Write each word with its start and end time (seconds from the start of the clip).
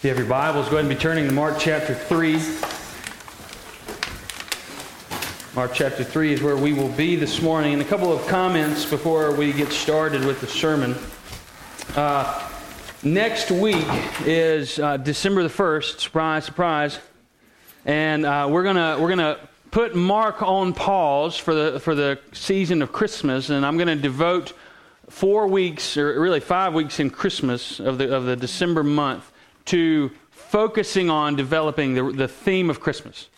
If 0.00 0.04
you 0.04 0.08
have 0.08 0.18
your 0.18 0.28
Bibles, 0.28 0.66
go 0.70 0.76
ahead 0.78 0.86
and 0.86 0.88
be 0.88 0.98
turning 0.98 1.26
to 1.26 1.34
Mark 1.34 1.58
chapter 1.58 1.94
3. 1.94 2.32
Mark 5.54 5.74
chapter 5.74 6.02
3 6.02 6.32
is 6.32 6.42
where 6.42 6.56
we 6.56 6.72
will 6.72 6.88
be 6.88 7.16
this 7.16 7.42
morning. 7.42 7.74
And 7.74 7.82
a 7.82 7.84
couple 7.84 8.10
of 8.10 8.26
comments 8.26 8.86
before 8.86 9.34
we 9.34 9.52
get 9.52 9.70
started 9.72 10.24
with 10.24 10.40
the 10.40 10.46
sermon. 10.46 10.96
Uh, 11.94 12.48
next 13.02 13.50
week 13.50 13.84
is 14.24 14.78
uh, 14.78 14.96
December 14.96 15.42
the 15.42 15.50
1st. 15.50 16.00
Surprise, 16.00 16.46
surprise. 16.46 16.98
And 17.84 18.24
uh, 18.24 18.48
we're 18.50 18.62
going 18.62 18.76
we're 19.02 19.10
gonna 19.10 19.38
put 19.70 19.94
Mark 19.94 20.42
on 20.42 20.72
pause 20.72 21.36
for 21.36 21.54
the, 21.54 21.78
for 21.78 21.94
the 21.94 22.18
season 22.32 22.80
of 22.80 22.90
Christmas. 22.90 23.50
And 23.50 23.66
I'm 23.66 23.76
going 23.76 23.88
to 23.88 23.96
devote 23.96 24.54
four 25.10 25.46
weeks, 25.46 25.98
or 25.98 26.18
really 26.18 26.40
five 26.40 26.72
weeks 26.72 27.00
in 27.00 27.10
Christmas 27.10 27.80
of 27.80 27.98
the, 27.98 28.16
of 28.16 28.24
the 28.24 28.34
December 28.34 28.82
month 28.82 29.29
to 29.66 30.10
focusing 30.30 31.10
on 31.10 31.36
developing 31.36 31.94
the, 31.94 32.10
the 32.12 32.28
theme 32.28 32.70
of 32.70 32.80
Christmas. 32.80 33.28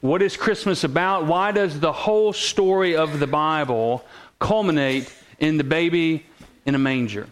What 0.00 0.22
is 0.22 0.36
Christmas 0.36 0.84
about? 0.84 1.26
Why 1.26 1.52
does 1.52 1.78
the 1.78 1.92
whole 1.92 2.32
story 2.32 2.96
of 2.96 3.18
the 3.18 3.26
Bible 3.26 4.04
culminate 4.38 5.12
in 5.38 5.58
the 5.58 5.64
baby 5.64 6.26
in 6.64 6.74
a 6.74 6.78
manger? 6.78 7.26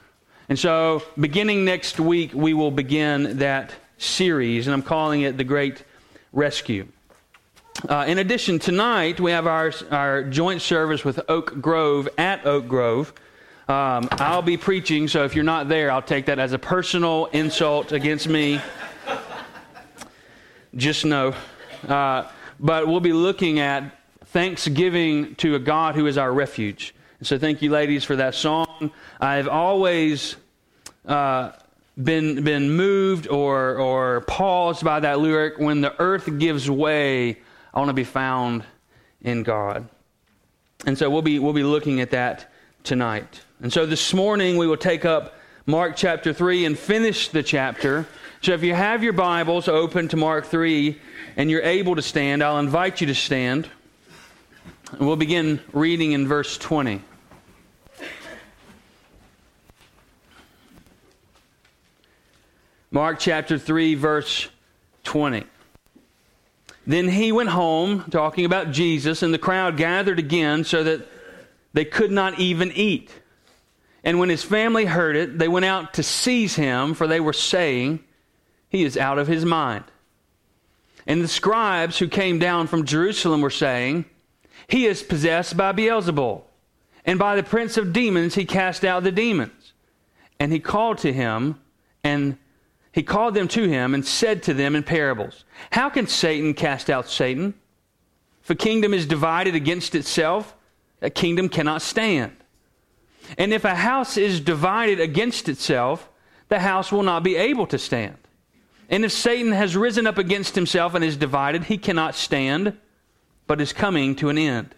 And 0.48 0.58
so, 0.58 1.02
beginning 1.18 1.64
next 1.64 2.00
week, 2.00 2.32
we 2.32 2.54
will 2.54 2.70
begin 2.70 3.38
that 3.38 3.74
series, 3.98 4.66
and 4.66 4.74
I'm 4.74 4.82
calling 4.82 5.22
it 5.22 5.36
The 5.36 5.44
Great 5.44 5.84
Rescue. 6.32 6.88
Uh, 7.88 8.06
in 8.08 8.18
addition, 8.18 8.58
tonight 8.58 9.20
we 9.20 9.30
have 9.30 9.46
our, 9.46 9.72
our 9.90 10.24
joint 10.24 10.62
service 10.62 11.04
with 11.04 11.20
Oak 11.28 11.60
Grove 11.60 12.08
at 12.18 12.44
Oak 12.44 12.66
Grove. 12.66 13.12
Um, 13.68 14.08
I'll 14.12 14.40
be 14.40 14.56
preaching, 14.56 15.08
so 15.08 15.24
if 15.24 15.34
you're 15.34 15.44
not 15.44 15.68
there, 15.68 15.90
I'll 15.90 16.00
take 16.00 16.24
that 16.26 16.38
as 16.38 16.54
a 16.54 16.58
personal 16.58 17.26
insult 17.26 17.92
against 17.92 18.26
me. 18.26 18.62
Just 20.74 21.04
know. 21.04 21.34
Uh, 21.86 22.30
but 22.58 22.88
we'll 22.88 23.00
be 23.00 23.12
looking 23.12 23.58
at 23.58 23.92
thanksgiving 24.24 25.34
to 25.36 25.54
a 25.54 25.58
God 25.58 25.96
who 25.96 26.06
is 26.06 26.16
our 26.16 26.32
refuge. 26.32 26.94
So 27.20 27.38
thank 27.38 27.60
you, 27.60 27.70
ladies, 27.70 28.04
for 28.04 28.16
that 28.16 28.34
song. 28.34 28.90
I've 29.20 29.48
always 29.48 30.36
uh, 31.04 31.52
been 32.02 32.42
been 32.44 32.70
moved 32.70 33.28
or 33.28 33.76
or 33.76 34.22
paused 34.22 34.82
by 34.82 35.00
that 35.00 35.20
lyric. 35.20 35.58
When 35.58 35.82
the 35.82 35.94
earth 36.00 36.38
gives 36.38 36.70
way, 36.70 37.36
I 37.74 37.78
want 37.78 37.90
to 37.90 37.94
be 37.94 38.04
found 38.04 38.64
in 39.20 39.42
God. 39.42 39.86
And 40.86 40.96
so 40.96 41.10
we'll 41.10 41.20
be 41.20 41.38
we'll 41.38 41.52
be 41.52 41.64
looking 41.64 42.00
at 42.00 42.12
that 42.12 42.50
tonight. 42.82 43.42
And 43.60 43.72
so 43.72 43.86
this 43.86 44.14
morning 44.14 44.56
we 44.56 44.68
will 44.68 44.76
take 44.76 45.04
up 45.04 45.34
Mark 45.66 45.96
chapter 45.96 46.32
3 46.32 46.64
and 46.64 46.78
finish 46.78 47.28
the 47.28 47.42
chapter. 47.42 48.06
So 48.40 48.52
if 48.52 48.62
you 48.62 48.72
have 48.72 49.02
your 49.02 49.12
Bibles 49.12 49.66
open 49.66 50.06
to 50.08 50.16
Mark 50.16 50.46
3 50.46 50.96
and 51.36 51.50
you're 51.50 51.62
able 51.62 51.96
to 51.96 52.02
stand, 52.02 52.44
I'll 52.44 52.60
invite 52.60 53.00
you 53.00 53.08
to 53.08 53.16
stand. 53.16 53.68
And 54.92 55.00
we'll 55.00 55.16
begin 55.16 55.60
reading 55.72 56.12
in 56.12 56.28
verse 56.28 56.56
20. 56.56 57.02
Mark 62.92 63.18
chapter 63.18 63.58
3, 63.58 63.96
verse 63.96 64.48
20. 65.02 65.44
Then 66.86 67.08
he 67.08 67.32
went 67.32 67.48
home, 67.48 68.04
talking 68.08 68.44
about 68.44 68.70
Jesus, 68.70 69.24
and 69.24 69.34
the 69.34 69.38
crowd 69.38 69.76
gathered 69.76 70.20
again 70.20 70.62
so 70.62 70.84
that 70.84 71.08
they 71.72 71.84
could 71.84 72.12
not 72.12 72.38
even 72.38 72.70
eat. 72.70 73.10
And 74.04 74.18
when 74.18 74.28
his 74.28 74.44
family 74.44 74.84
heard 74.84 75.16
it, 75.16 75.38
they 75.38 75.48
went 75.48 75.64
out 75.64 75.94
to 75.94 76.02
seize 76.02 76.54
him, 76.54 76.94
for 76.94 77.06
they 77.06 77.20
were 77.20 77.32
saying, 77.32 78.00
He 78.68 78.84
is 78.84 78.96
out 78.96 79.18
of 79.18 79.26
his 79.26 79.44
mind. 79.44 79.84
And 81.06 81.22
the 81.22 81.28
scribes 81.28 81.98
who 81.98 82.08
came 82.08 82.38
down 82.38 82.66
from 82.66 82.84
Jerusalem 82.84 83.40
were 83.40 83.50
saying, 83.50 84.04
He 84.68 84.86
is 84.86 85.02
possessed 85.02 85.56
by 85.56 85.72
Beelzebul, 85.72 86.42
and 87.04 87.18
by 87.18 87.34
the 87.34 87.42
prince 87.42 87.76
of 87.76 87.92
demons 87.92 88.34
he 88.34 88.44
cast 88.44 88.84
out 88.84 89.02
the 89.02 89.12
demons. 89.12 89.72
And 90.38 90.52
he 90.52 90.60
called 90.60 90.98
to 90.98 91.12
him, 91.12 91.60
and 92.04 92.36
he 92.92 93.02
called 93.02 93.34
them 93.34 93.48
to 93.48 93.68
him, 93.68 93.94
and 93.94 94.06
said 94.06 94.42
to 94.44 94.54
them 94.54 94.76
in 94.76 94.82
parables, 94.82 95.44
How 95.70 95.88
can 95.88 96.06
Satan 96.06 96.54
cast 96.54 96.88
out 96.90 97.08
Satan? 97.08 97.54
If 98.42 98.50
a 98.50 98.54
kingdom 98.54 98.94
is 98.94 99.06
divided 99.06 99.54
against 99.54 99.94
itself, 99.94 100.54
a 101.02 101.10
kingdom 101.10 101.48
cannot 101.48 101.82
stand. 101.82 102.36
And 103.36 103.52
if 103.52 103.64
a 103.64 103.74
house 103.74 104.16
is 104.16 104.40
divided 104.40 105.00
against 105.00 105.48
itself, 105.48 106.08
the 106.48 106.60
house 106.60 106.90
will 106.90 107.02
not 107.02 107.22
be 107.22 107.36
able 107.36 107.66
to 107.66 107.78
stand. 107.78 108.16
And 108.88 109.04
if 109.04 109.12
Satan 109.12 109.52
has 109.52 109.76
risen 109.76 110.06
up 110.06 110.16
against 110.16 110.54
himself 110.54 110.94
and 110.94 111.04
is 111.04 111.16
divided, 111.16 111.64
he 111.64 111.76
cannot 111.76 112.14
stand, 112.14 112.78
but 113.46 113.60
is 113.60 113.72
coming 113.72 114.16
to 114.16 114.30
an 114.30 114.38
end. 114.38 114.74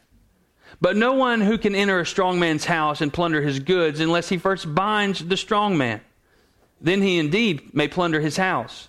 But 0.81 0.97
no 0.97 1.13
one 1.13 1.41
who 1.41 1.59
can 1.59 1.75
enter 1.75 2.01
a 2.01 2.07
strong 2.07 2.41
man's 2.41 2.65
house 2.65 3.01
and 3.01 3.13
plunder 3.13 3.43
his 3.43 3.61
goods 3.61 4.01
unless 4.01 4.29
he 4.29 4.39
first 4.39 4.75
binds 4.75 5.25
the 5.25 5.37
strong 5.37 5.77
man. 5.77 6.01
Then 6.81 7.03
he 7.03 7.19
indeed 7.19 7.75
may 7.75 7.87
plunder 7.87 8.21
his 8.21 8.37
house. 8.37 8.89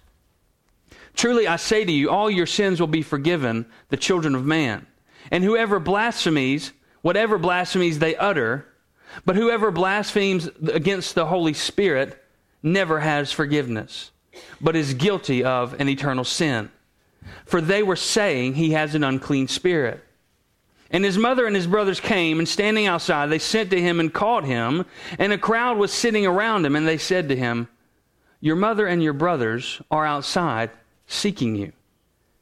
Truly 1.14 1.48
I 1.48 1.58
say 1.58 1.84
to 1.84 1.92
you, 1.92 2.10
all 2.10 2.32
your 2.32 2.46
sins 2.46 2.80
will 2.80 2.88
be 2.88 3.02
forgiven 3.02 3.66
the 3.90 3.98
children 3.98 4.34
of 4.34 4.46
man. 4.46 4.88
And 5.30 5.44
whoever 5.44 5.80
blasphemies, 5.80 6.72
whatever 7.02 7.38
blasphemies 7.38 8.00
they 8.00 8.16
utter, 8.16 8.66
but 9.26 9.36
whoever 9.36 9.72
blasphemes 9.72 10.50
against 10.72 11.16
the 11.16 11.26
Holy 11.26 11.54
Spirit 11.54 12.22
never 12.64 13.00
has 13.00 13.32
forgiveness, 13.32 14.12
but 14.60 14.76
is 14.76 14.94
guilty 14.94 15.44
of 15.44 15.80
an 15.80 15.90
eternal 15.90 16.24
sin. 16.24 16.72
For 17.46 17.62
they 17.62 17.84
were 17.84 17.96
saying 17.96 18.56
he 18.56 18.72
has 18.72 18.96
an 18.96 19.04
unclean 19.04 19.48
spirit. 19.48 20.04
And 20.90 21.06
his 21.06 21.18
mother 21.18 21.46
and 21.46 21.56
his 21.56 21.68
brothers 21.68 22.00
came, 22.00 22.40
and 22.40 22.48
standing 22.48 22.86
outside, 22.86 23.30
they 23.30 23.40
sent 23.40 23.70
to 23.70 23.82
him 23.82 24.00
and 24.00 24.14
called 24.14 24.44
him. 24.44 24.86
And 25.18 25.32
a 25.32 25.38
crowd 25.38 25.78
was 25.78 25.94
sitting 25.94 26.26
around 26.26 26.66
him, 26.66 26.76
and 26.76 26.86
they 26.88 26.98
said 26.98 27.30
to 27.30 27.36
him, 27.36 27.70
Your 28.42 28.58
mother 28.58 28.88
and 28.88 29.02
your 29.02 29.14
brothers 29.14 29.82
are 29.90 30.06
outside 30.06 30.70
seeking 31.08 31.56
you. 31.56 31.72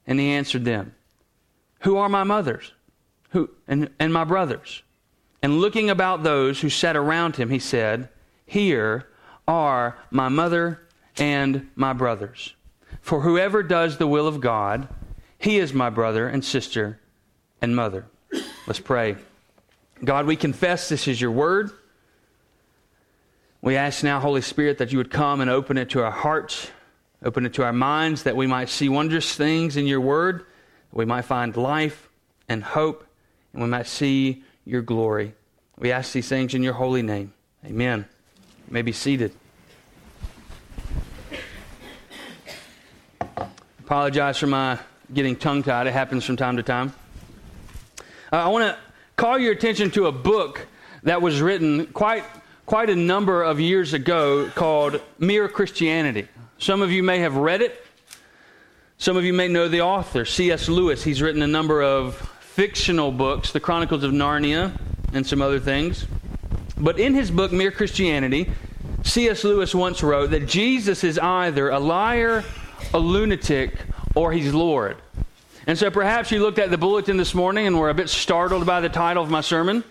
And 0.07 0.19
he 0.19 0.29
answered 0.29 0.65
them, 0.65 0.95
Who 1.81 1.97
are 1.97 2.09
my 2.09 2.23
mothers? 2.23 2.73
Who 3.31 3.51
and, 3.67 3.91
and 3.99 4.11
my 4.11 4.23
brothers? 4.23 4.81
And 5.41 5.59
looking 5.59 5.89
about 5.89 6.23
those 6.23 6.61
who 6.61 6.69
sat 6.69 6.95
around 6.95 7.37
him, 7.37 7.49
he 7.49 7.59
said, 7.59 8.09
Here 8.45 9.07
are 9.47 9.97
my 10.11 10.29
mother 10.29 10.81
and 11.17 11.69
my 11.75 11.93
brothers. 11.93 12.55
For 13.01 13.21
whoever 13.21 13.63
does 13.63 13.97
the 13.97 14.07
will 14.07 14.27
of 14.27 14.41
God, 14.41 14.87
he 15.37 15.57
is 15.57 15.73
my 15.73 15.89
brother 15.89 16.27
and 16.27 16.43
sister 16.43 16.99
and 17.61 17.75
mother. 17.75 18.05
Let's 18.67 18.79
pray. 18.79 19.15
God, 20.03 20.25
we 20.25 20.35
confess 20.35 20.89
this 20.89 21.07
is 21.07 21.19
your 21.19 21.31
word. 21.31 21.71
We 23.61 23.75
ask 23.75 24.03
now, 24.03 24.19
Holy 24.19 24.41
Spirit, 24.41 24.77
that 24.77 24.91
you 24.91 24.97
would 24.97 25.11
come 25.11 25.41
and 25.41 25.49
open 25.49 25.77
it 25.77 25.89
to 25.91 26.03
our 26.03 26.11
hearts, 26.11 26.71
open 27.23 27.45
it 27.45 27.53
to 27.55 27.63
our 27.63 27.73
minds, 27.73 28.23
that 28.23 28.35
we 28.35 28.47
might 28.47 28.69
see 28.69 28.87
wondrous 28.87 29.35
things 29.35 29.75
in 29.75 29.87
your 29.87 29.99
word, 29.99 30.39
that 30.39 30.97
we 30.97 31.05
might 31.05 31.23
find 31.23 31.57
life 31.57 32.09
and 32.47 32.63
hope, 32.63 33.05
and 33.53 33.61
we 33.61 33.67
might 33.67 33.87
see 33.87 34.43
your 34.69 34.83
glory. 34.83 35.33
We 35.79 35.91
ask 35.91 36.13
these 36.13 36.29
things 36.29 36.53
in 36.53 36.61
your 36.61 36.73
holy 36.73 37.01
name. 37.01 37.33
Amen. 37.65 38.05
You 38.67 38.73
may 38.73 38.83
be 38.83 38.91
seated. 38.91 39.33
Apologize 43.79 44.37
for 44.37 44.45
my 44.45 44.77
getting 45.11 45.35
tongue 45.35 45.63
tied. 45.63 45.87
It 45.87 45.93
happens 45.93 46.23
from 46.23 46.37
time 46.37 46.57
to 46.57 46.63
time. 46.63 46.93
Uh, 48.31 48.35
I 48.35 48.47
want 48.49 48.63
to 48.63 48.77
call 49.15 49.39
your 49.39 49.53
attention 49.53 49.89
to 49.91 50.05
a 50.05 50.11
book 50.11 50.67
that 51.01 51.19
was 51.19 51.41
written 51.41 51.87
quite, 51.87 52.23
quite 52.67 52.91
a 52.91 52.95
number 52.95 53.41
of 53.41 53.59
years 53.59 53.93
ago 53.93 54.51
called 54.53 55.01
Mere 55.17 55.49
Christianity. 55.49 56.27
Some 56.59 56.83
of 56.83 56.91
you 56.91 57.01
may 57.01 57.17
have 57.19 57.37
read 57.37 57.63
it. 57.63 57.83
Some 58.99 59.17
of 59.17 59.23
you 59.25 59.33
may 59.33 59.47
know 59.47 59.67
the 59.67 59.81
author, 59.81 60.25
C.S. 60.25 60.69
Lewis. 60.69 61.03
He's 61.03 61.23
written 61.23 61.41
a 61.41 61.47
number 61.47 61.81
of 61.81 62.28
fictional 62.53 63.11
books, 63.11 63.51
The 63.51 63.59
Chronicles 63.59 64.03
of 64.03 64.11
Narnia, 64.11 64.77
and 65.13 65.25
some 65.25 65.41
other 65.41 65.59
things. 65.59 66.05
But 66.77 66.99
in 66.99 67.13
his 67.13 67.31
book, 67.31 67.51
Mere 67.51 67.71
Christianity, 67.71 68.49
C.S. 69.03 69.43
Lewis 69.43 69.73
once 69.73 70.03
wrote 70.03 70.31
that 70.31 70.47
Jesus 70.47 71.03
is 71.03 71.17
either 71.19 71.69
a 71.69 71.79
liar, 71.79 72.43
a 72.93 72.99
lunatic, 72.99 73.75
or 74.15 74.31
he's 74.31 74.53
Lord. 74.53 74.97
And 75.67 75.77
so 75.77 75.91
perhaps 75.91 76.31
you 76.31 76.39
looked 76.39 76.59
at 76.59 76.71
the 76.71 76.77
bulletin 76.77 77.17
this 77.17 77.33
morning 77.33 77.67
and 77.67 77.79
were 77.79 77.89
a 77.89 77.93
bit 77.93 78.09
startled 78.09 78.65
by 78.65 78.81
the 78.81 78.89
title 78.89 79.23
of 79.23 79.29
my 79.29 79.41
sermon. 79.41 79.83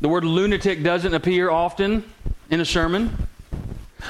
The 0.00 0.08
word 0.08 0.24
lunatic 0.24 0.82
doesn't 0.82 1.14
appear 1.14 1.50
often 1.50 2.04
in 2.50 2.60
a 2.60 2.64
sermon. 2.64 3.28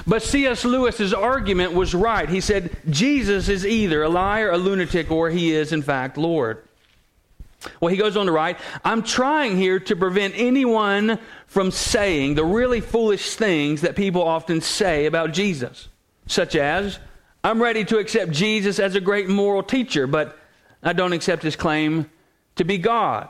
But 0.07 0.23
C.S. 0.23 0.65
Lewis's 0.65 1.15
argument 1.15 1.75
was 1.75 1.95
right. 1.95 2.29
He 2.29 2.41
said 2.41 2.77
Jesus 2.91 3.49
is 3.49 3.65
either 3.67 4.03
a 4.03 4.09
liar, 4.09 4.51
a 4.51 4.59
lunatic, 4.59 5.11
or 5.11 5.31
he 5.31 5.53
is, 5.53 5.73
in 5.73 5.83
fact, 5.83 6.17
Lord. 6.17 6.63
Well, 7.81 7.91
he 7.91 7.97
goes 7.97 8.17
on 8.17 8.27
to 8.27 8.33
write, 8.33 8.59
I'm 8.85 9.03
trying 9.03 9.57
here 9.57 9.79
to 9.81 9.97
prevent 9.97 10.35
anyone 10.37 11.19
from 11.47 11.71
saying 11.71 12.35
the 12.35 12.45
really 12.45 12.81
foolish 12.81 13.35
things 13.37 13.83
that 13.83 13.95
people 13.97 14.23
often 14.23 14.61
say 14.61 15.07
about 15.07 15.33
Jesus. 15.33 15.89
such 16.27 16.57
as, 16.57 16.99
I'm 17.45 17.63
ready 17.63 17.85
to 17.87 17.99
accept 17.99 18.33
Jesus 18.33 18.79
as 18.79 18.95
a 18.95 19.01
great 19.01 19.29
moral 19.29 19.63
teacher, 19.63 20.07
but 20.07 20.39
I 20.83 20.93
don't 20.93 21.13
accept 21.13 21.43
his 21.43 21.57
claim 21.57 22.11
to 22.57 22.65
be 22.65 22.79
God. 22.79 23.29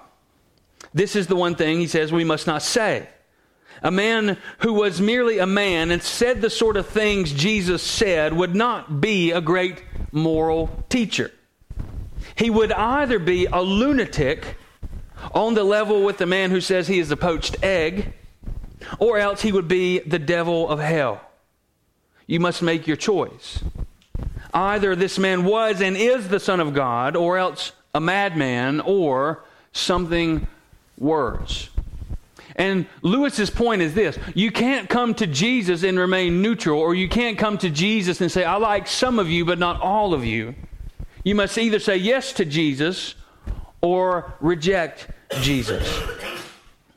This 0.93 1.17
is 1.17 1.27
the 1.27 1.37
one 1.37 1.55
thing 1.55 1.79
he 1.79 1.87
says 1.87 2.13
we 2.13 2.25
must 2.25 2.47
not 2.47 2.63
say. 2.63 3.09
A 3.83 3.91
man 3.91 4.37
who 4.59 4.75
was 4.75 5.01
merely 5.01 5.39
a 5.39 5.47
man 5.47 5.91
and 5.91 6.03
said 6.03 6.41
the 6.41 6.51
sort 6.51 6.77
of 6.77 6.87
things 6.87 7.33
Jesus 7.33 7.83
said 7.83 8.33
would 8.33 8.55
not 8.55 9.01
be 9.01 9.33
a 9.33 9.41
great 9.41 9.83
moral 10.13 10.85
teacher. 10.89 11.33
He 12.35 12.51
would 12.51 12.73
either 12.73 13.19
be 13.19 13.47
a 13.47 13.61
lunatic 13.61 14.57
on 15.35 15.55
the 15.55 15.65
level 15.65 16.03
with 16.03 16.19
the 16.19 16.27
man 16.27 16.51
who 16.51 16.61
says 16.61 16.89
he 16.89 16.99
is 16.99 17.11
a 17.11 17.17
poached 17.17 17.63
egg, 17.63 18.13
or 18.99 19.19
else 19.19 19.43
he 19.43 19.53
would 19.53 19.69
be 19.69 20.01
the 20.01 20.19
devil 20.19 20.69
of 20.69 20.81
hell. 20.81 21.21
You 22.27 22.41
must 22.41 22.63
make 22.63 22.87
your 22.87 22.97
choice. 22.97 23.63
Either 24.53 24.95
this 24.95 25.19
man 25.19 25.45
was 25.45 25.81
and 25.81 25.97
is 25.97 26.29
the 26.29 26.41
Son 26.41 26.61
of 26.61 26.75
God, 26.75 27.17
or 27.17 27.39
else 27.39 27.73
a 27.95 28.01
madman, 28.01 28.81
or 28.81 29.45
something 29.73 30.47
worse. 30.99 31.71
And 32.57 32.87
Lewis's 33.01 33.51
point 33.51 33.83
is 33.83 33.95
this 33.95 34.19
you 34.35 34.51
can't 34.51 34.89
come 34.89 35.15
to 35.15 35.27
Jesus 35.27 35.83
and 35.83 35.99
remain 35.99 36.43
neutral, 36.43 36.81
or 36.81 36.95
you 36.95 37.09
can't 37.09 37.39
come 37.39 37.59
to 37.59 37.71
Jesus 37.71 38.21
and 38.21 38.31
say, 38.31 38.45
I 38.45 38.57
like 38.57 38.87
some 38.87 39.19
of 39.19 39.29
you, 39.31 39.45
but 39.45 39.59
not 39.59 39.81
all 39.81 40.13
of 40.13 40.25
you. 40.25 40.55
You 41.25 41.35
must 41.35 41.57
either 41.57 41.79
say 41.79 41.97
yes 41.97 42.33
to 42.35 42.45
Jesus 42.45 43.15
or 43.81 44.35
reject 44.41 45.09
Jesus. 45.41 45.87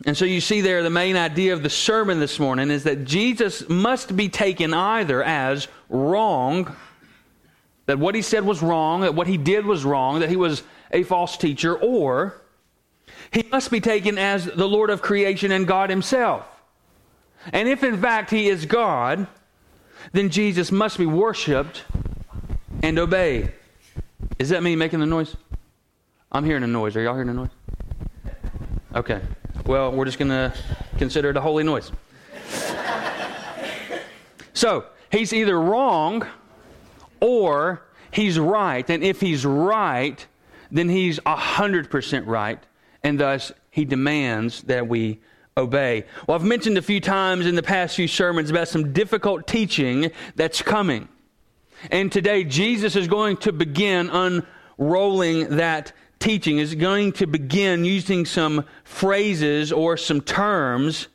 And 0.06 0.16
so 0.16 0.26
you 0.26 0.42
see 0.42 0.62
there 0.62 0.84
the 0.84 0.90
main 0.90 1.16
idea 1.16 1.54
of 1.54 1.64
the 1.64 1.70
sermon 1.70 2.20
this 2.20 2.40
morning 2.40 2.70
is 2.70 2.84
that 2.84 3.06
Jesus 3.06 3.68
must 3.70 4.16
be 4.16 4.30
taken 4.30 4.74
either 4.74 5.24
as 5.24 5.68
wrong, 5.90 6.76
that 7.88 8.00
what 8.00 8.16
he 8.16 8.22
said 8.22 8.46
was 8.46 8.62
wrong, 8.62 9.02
that 9.02 9.16
what 9.16 9.28
he 9.28 9.38
did 9.38 9.66
was 9.66 9.84
wrong, 9.84 10.20
that 10.20 10.30
he 10.30 10.36
was 10.36 10.64
a 10.92 11.04
false 11.04 11.38
teacher, 11.38 11.76
or 11.76 12.40
he 13.32 13.44
must 13.52 13.72
be 13.72 13.80
taken 13.80 14.18
as 14.18 14.46
the 14.46 14.68
Lord 14.68 14.90
of 14.90 15.02
creation 15.02 15.52
and 15.52 15.68
God 15.68 15.90
himself. 15.90 16.46
And 17.52 17.68
if 17.68 17.84
in 17.84 18.00
fact 18.00 18.32
he 18.32 18.48
is 18.48 18.66
God, 18.66 19.28
then 20.14 20.30
Jesus 20.30 20.72
must 20.72 20.98
be 20.98 21.06
worshiped 21.06 21.84
and 22.84 22.98
obeyed. 23.00 23.54
Is 24.38 24.50
that 24.50 24.64
me 24.64 24.76
making 24.76 25.00
the 25.00 25.06
noise? 25.06 25.36
I'm 26.32 26.44
hearing 26.44 26.64
a 26.64 26.68
noise. 26.68 26.96
Are 26.96 27.02
y'all 27.02 27.14
hearing 27.14 27.30
a 27.30 27.34
noise? 27.34 27.50
Okay. 28.94 29.22
Well, 29.66 29.92
we're 29.92 30.06
just 30.06 30.20
going 30.20 30.30
to 30.30 30.54
consider 30.98 31.30
it 31.30 31.38
a 31.38 31.42
holy 31.42 31.64
noise. 31.64 31.92
so, 34.54 34.86
he's 35.12 35.32
either 35.32 35.60
wrong 35.60 36.28
or 37.22 37.84
he's 38.12 38.38
right. 38.38 38.88
And 38.90 39.04
if 39.04 39.22
he's 39.22 39.46
right, 39.46 40.26
then 40.70 40.90
he's 40.90 41.20
100% 41.20 42.28
right 42.28 42.60
and 43.04 43.20
thus 43.20 43.52
he 43.70 43.86
demands 43.86 44.64
that 44.64 44.88
we 44.88 45.22
obey. 45.58 46.06
Well, 46.28 46.36
I've 46.36 46.44
mentioned 46.44 46.78
a 46.78 46.82
few 46.82 47.00
times 47.00 47.46
in 47.46 47.56
the 47.56 47.64
past 47.64 47.96
few 47.96 48.08
sermons 48.08 48.50
about 48.50 48.68
some 48.68 48.92
difficult 48.92 49.48
teaching 49.48 50.12
that's 50.36 50.62
coming. 50.62 51.08
And 51.92 52.12
today, 52.12 52.44
Jesus 52.44 52.96
is 52.96 53.08
going 53.08 53.38
to 53.38 53.52
begin 53.52 54.10
unrolling 54.10 55.58
that 55.58 55.94
teaching, 56.20 56.58
is 56.58 56.76
going 56.76 57.12
to 57.14 57.28
begin 57.28 57.86
using 57.86 58.26
some 58.26 58.66
phrases 58.84 59.72
or 59.72 59.98
some 59.98 60.22
terms 60.22 61.08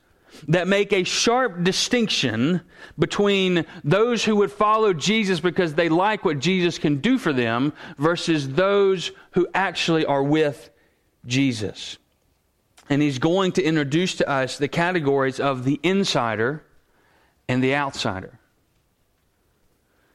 that 0.49 0.69
make 0.69 0.93
a 0.93 1.05
sharp 1.05 1.63
distinction 1.65 2.61
between 2.99 3.67
those 3.85 4.25
who 4.25 4.37
would 4.37 4.53
follow 4.53 4.93
Jesus 4.93 5.41
because 5.41 5.75
they 5.75 5.89
like 5.89 6.25
what 6.25 6.39
Jesus 6.39 6.79
can 6.79 6.99
do 6.99 7.19
for 7.19 7.33
them 7.33 7.73
versus 7.99 8.51
those 8.51 9.13
who 9.33 9.47
actually 9.55 10.05
are 10.07 10.23
with 10.23 10.71
Jesus. 11.27 11.99
And 12.89 13.03
he's 13.03 13.19
going 13.19 13.53
to 13.53 13.63
introduce 13.63 14.17
to 14.17 14.29
us 14.29 14.59
the 14.59 14.69
categories 14.69 15.39
of 15.39 15.65
the 15.65 15.79
insider 15.83 16.65
and 17.49 17.63
the 17.63 17.75
outsider. 17.75 18.39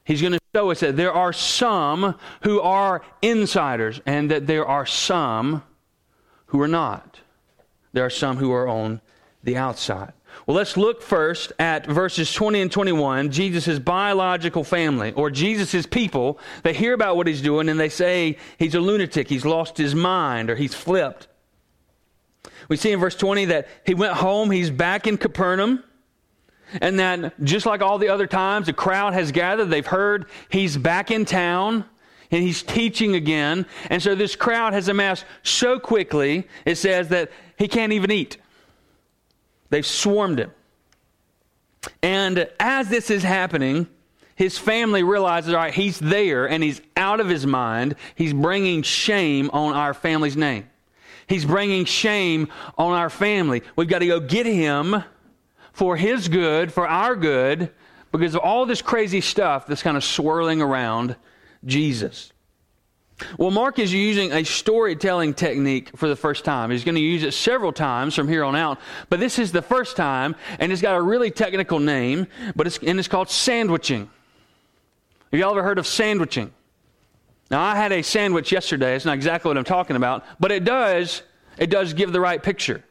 He's 0.04 0.20
going 0.20 0.34
to 0.34 0.40
show 0.56 0.70
it 0.70 0.78
said 0.78 0.96
there 0.96 1.12
are 1.12 1.34
some 1.34 2.14
who 2.42 2.62
are 2.62 3.02
insiders 3.20 4.00
and 4.06 4.30
that 4.30 4.46
there 4.46 4.64
are 4.64 4.86
some 4.86 5.62
who 6.46 6.62
are 6.62 6.68
not. 6.68 7.20
There 7.92 8.06
are 8.06 8.10
some 8.10 8.38
who 8.38 8.50
are 8.52 8.66
on 8.66 9.02
the 9.44 9.58
outside. 9.58 10.14
Well, 10.46 10.56
let's 10.56 10.78
look 10.78 11.02
first 11.02 11.52
at 11.58 11.86
verses 11.86 12.32
20 12.32 12.62
and 12.62 12.72
21, 12.72 13.30
Jesus' 13.32 13.78
biological 13.78 14.64
family, 14.64 15.12
or 15.12 15.30
Jesus' 15.30 15.84
people. 15.84 16.38
They 16.62 16.72
hear 16.72 16.94
about 16.94 17.18
what 17.18 17.26
he's 17.26 17.42
doing 17.42 17.68
and 17.68 17.78
they 17.78 17.90
say 17.90 18.38
he's 18.58 18.74
a 18.74 18.80
lunatic, 18.80 19.28
he's 19.28 19.44
lost 19.44 19.76
his 19.76 19.94
mind, 19.94 20.48
or 20.48 20.56
he's 20.56 20.74
flipped. 20.74 21.28
We 22.70 22.78
see 22.78 22.92
in 22.92 23.00
verse 23.00 23.14
20 23.14 23.44
that 23.46 23.68
he 23.84 23.92
went 23.92 24.14
home, 24.14 24.50
he's 24.50 24.70
back 24.70 25.06
in 25.06 25.18
Capernaum, 25.18 25.84
and 26.80 26.98
that 26.98 27.42
just 27.42 27.66
like 27.66 27.80
all 27.80 27.98
the 27.98 28.08
other 28.08 28.26
times, 28.26 28.66
the 28.66 28.72
crowd 28.72 29.14
has 29.14 29.32
gathered, 29.32 29.66
they've 29.66 29.86
heard 29.86 30.26
he's 30.48 30.76
back 30.76 31.10
in 31.10 31.24
town 31.24 31.84
and 32.30 32.42
he's 32.42 32.62
teaching 32.62 33.14
again. 33.14 33.66
And 33.88 34.02
so 34.02 34.14
this 34.14 34.36
crowd 34.36 34.72
has 34.72 34.88
amassed 34.88 35.24
so 35.42 35.78
quickly, 35.78 36.48
it 36.64 36.76
says 36.76 37.08
that 37.08 37.30
he 37.58 37.68
can't 37.68 37.92
even 37.92 38.10
eat. 38.10 38.38
They've 39.70 39.86
swarmed 39.86 40.38
him. 40.38 40.52
And 42.02 42.48
as 42.58 42.88
this 42.88 43.10
is 43.10 43.22
happening, 43.22 43.86
his 44.34 44.58
family 44.58 45.02
realizes, 45.02 45.54
all 45.54 45.60
right, 45.60 45.74
he's 45.74 45.98
there 45.98 46.48
and 46.48 46.62
he's 46.62 46.80
out 46.96 47.20
of 47.20 47.28
his 47.28 47.46
mind. 47.46 47.96
He's 48.14 48.32
bringing 48.32 48.82
shame 48.82 49.50
on 49.52 49.74
our 49.74 49.94
family's 49.94 50.36
name. 50.36 50.68
He's 51.26 51.44
bringing 51.44 51.84
shame 51.84 52.48
on 52.78 52.92
our 52.92 53.10
family. 53.10 53.62
We've 53.74 53.88
got 53.88 54.00
to 54.00 54.06
go 54.06 54.20
get 54.20 54.46
him 54.46 55.02
for 55.76 55.94
his 55.94 56.28
good, 56.28 56.72
for 56.72 56.88
our 56.88 57.14
good, 57.14 57.70
because 58.10 58.34
of 58.34 58.40
all 58.40 58.64
this 58.64 58.80
crazy 58.80 59.20
stuff 59.20 59.66
that's 59.66 59.82
kind 59.82 59.94
of 59.94 60.02
swirling 60.02 60.62
around 60.62 61.16
Jesus. 61.66 62.32
Well, 63.36 63.50
Mark 63.50 63.78
is 63.78 63.92
using 63.92 64.32
a 64.32 64.42
storytelling 64.42 65.34
technique 65.34 65.94
for 65.94 66.08
the 66.08 66.16
first 66.16 66.46
time. 66.46 66.70
He's 66.70 66.82
going 66.82 66.94
to 66.94 67.02
use 67.02 67.24
it 67.24 67.32
several 67.32 67.74
times 67.74 68.14
from 68.14 68.26
here 68.26 68.42
on 68.42 68.56
out, 68.56 68.80
but 69.10 69.20
this 69.20 69.38
is 69.38 69.52
the 69.52 69.60
first 69.60 69.96
time, 69.96 70.34
and 70.58 70.72
it's 70.72 70.80
got 70.80 70.96
a 70.96 71.02
really 71.02 71.30
technical 71.30 71.78
name, 71.78 72.26
but 72.54 72.66
it's, 72.66 72.78
and 72.78 72.98
it's 72.98 73.06
called 73.06 73.28
sandwiching. 73.28 74.08
Have 75.30 75.38
y'all 75.38 75.50
ever 75.50 75.62
heard 75.62 75.78
of 75.78 75.86
sandwiching? 75.86 76.54
Now, 77.50 77.60
I 77.60 77.76
had 77.76 77.92
a 77.92 78.00
sandwich 78.00 78.50
yesterday. 78.50 78.96
It's 78.96 79.04
not 79.04 79.14
exactly 79.14 79.50
what 79.50 79.58
I'm 79.58 79.64
talking 79.64 79.96
about, 79.96 80.24
but 80.40 80.52
it 80.52 80.64
does, 80.64 81.20
it 81.58 81.68
does 81.68 81.92
give 81.92 82.12
the 82.12 82.20
right 82.20 82.42
picture. 82.42 82.82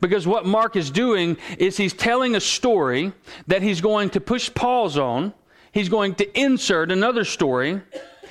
Because 0.00 0.26
what 0.26 0.46
Mark 0.46 0.76
is 0.76 0.90
doing 0.90 1.36
is 1.58 1.76
he's 1.76 1.92
telling 1.92 2.34
a 2.34 2.40
story 2.40 3.12
that 3.46 3.62
he's 3.62 3.80
going 3.80 4.10
to 4.10 4.20
push 4.20 4.52
pause 4.52 4.98
on. 4.98 5.32
He's 5.72 5.88
going 5.88 6.14
to 6.16 6.38
insert 6.38 6.90
another 6.90 7.24
story 7.24 7.80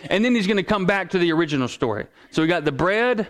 and 0.10 0.26
then 0.26 0.36
he's 0.36 0.48
going 0.48 0.58
to 0.58 0.64
come 0.64 0.86
back 0.86 1.12
to 1.12 1.20
the 1.20 1.32
original 1.32 1.68
story. 1.68 2.08
So 2.32 2.42
we 2.42 2.48
got 2.48 2.66
the 2.66 2.72
bread, 2.72 3.28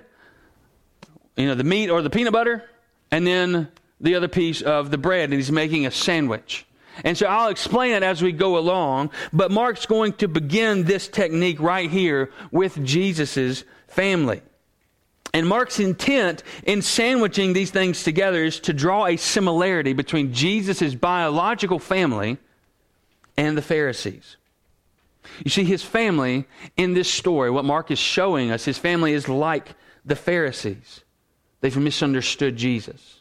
you 1.36 1.48
know, 1.48 1.56
the 1.56 1.64
meat 1.64 1.90
or 1.90 2.02
the 2.02 2.10
peanut 2.10 2.34
butter, 2.34 2.70
and 3.10 3.26
then 3.26 3.68
the 4.00 4.16
other 4.16 4.28
piece 4.28 4.62
of 4.62 4.92
the 4.92 4.98
bread, 4.98 5.26
and 5.26 5.34
he's 5.34 5.52
making 5.52 5.86
a 5.86 5.92
sandwich. 5.92 6.66
And 7.04 7.18
so 7.18 7.26
I'll 7.26 7.50
explain 7.50 7.94
it 7.94 8.04
as 8.04 8.22
we 8.22 8.32
go 8.32 8.58
along, 8.58 9.12
but 9.32 9.52
Mark's 9.52 9.86
going 9.86 10.14
to 10.14 10.28
begin 10.28 10.84
this 10.84 11.08
technique 11.08 11.60
right 11.60 11.90
here 11.90 12.32
with 12.52 12.84
Jesus' 12.84 13.64
family. 13.88 14.42
And 15.34 15.48
Mark's 15.48 15.80
intent 15.80 16.44
in 16.64 16.82
sandwiching 16.82 17.54
these 17.54 17.72
things 17.72 18.04
together 18.04 18.44
is 18.44 18.60
to 18.62 18.74
draw 18.74 19.06
a 19.06 19.16
similarity 19.16 19.94
between 19.94 20.34
Jesus' 20.34 20.94
biological 20.94 21.80
family 21.80 22.38
and 23.38 23.58
the 23.58 23.62
Pharisees. 23.62 24.36
You 25.44 25.50
see, 25.50 25.64
his 25.64 25.84
family 25.84 26.48
in 26.76 26.94
this 26.94 27.10
story, 27.10 27.50
what 27.50 27.64
Mark 27.64 27.92
is 27.92 28.00
showing 28.00 28.52
us, 28.52 28.66
his 28.66 28.78
family 28.78 29.14
is 29.14 29.30
like 29.30 29.76
the 30.04 30.16
Pharisees. 30.16 31.04
They've 31.62 31.78
misunderstood 31.78 32.58
Jesus. 32.58 33.21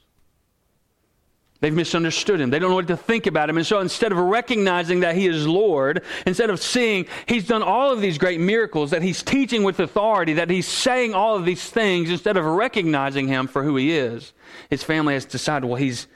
They've 1.61 1.75
misunderstood 1.75 2.41
him. 2.41 2.49
They 2.49 2.59
don't 2.59 2.71
know 2.71 2.77
what 2.77 2.89
to 2.89 2.97
think 2.97 3.27
about 3.27 3.51
him. 3.51 3.59
And 3.59 3.67
so 3.67 3.81
instead 3.81 4.13
of 4.13 4.19
recognizing 4.19 5.01
that 5.01 5.15
he 5.15 5.27
is 5.27 5.47
Lord, 5.47 6.03
instead 6.27 6.49
of 6.49 6.59
seeing 6.61 7.07
he's 7.27 7.47
done 7.47 7.63
all 7.63 7.93
of 7.93 8.01
these 8.01 8.17
great 8.17 8.41
miracles, 8.41 8.93
that 8.93 9.03
he's 9.03 9.23
teaching 9.23 9.63
with 9.63 9.79
authority, 9.79 10.35
that 10.35 10.49
he's 10.49 10.67
saying 10.67 11.15
all 11.15 11.37
of 11.37 11.45
these 11.45 11.69
things, 11.69 12.09
instead 12.09 12.39
of 12.39 12.47
recognizing 12.47 13.29
him 13.29 13.47
for 13.47 13.63
who 13.63 13.77
he 13.77 13.95
is, 13.95 14.33
his 14.71 14.83
family 14.83 15.13
has 15.13 15.27
decided, 15.27 15.67
well, 15.67 15.77
he's, 15.77 16.07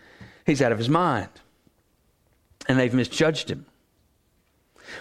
he's 0.46 0.62
out 0.62 0.72
of 0.72 0.78
his 0.78 0.88
mind. 0.88 1.28
And 2.66 2.78
they've 2.78 2.94
misjudged 2.94 3.50
him. 3.50 3.66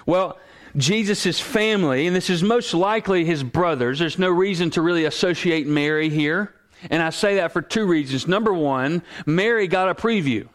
Well, 0.06 0.38
Jesus' 0.76 1.40
family, 1.40 2.06
and 2.06 2.14
this 2.14 2.30
is 2.30 2.44
most 2.44 2.74
likely 2.74 3.24
his 3.24 3.44
brothers. 3.44 4.00
There's 4.00 4.20
no 4.20 4.30
reason 4.30 4.72
to 4.72 4.82
really 4.82 5.06
associate 5.06 5.68
Mary 5.68 6.10
here. 6.10 6.54
And 6.90 7.02
I 7.02 7.10
say 7.10 7.36
that 7.36 7.52
for 7.52 7.62
two 7.62 7.86
reasons. 7.86 8.28
Number 8.28 8.54
one, 8.54 9.04
Mary 9.26 9.68
got 9.68 9.90
a 9.90 9.96
preview. 9.96 10.48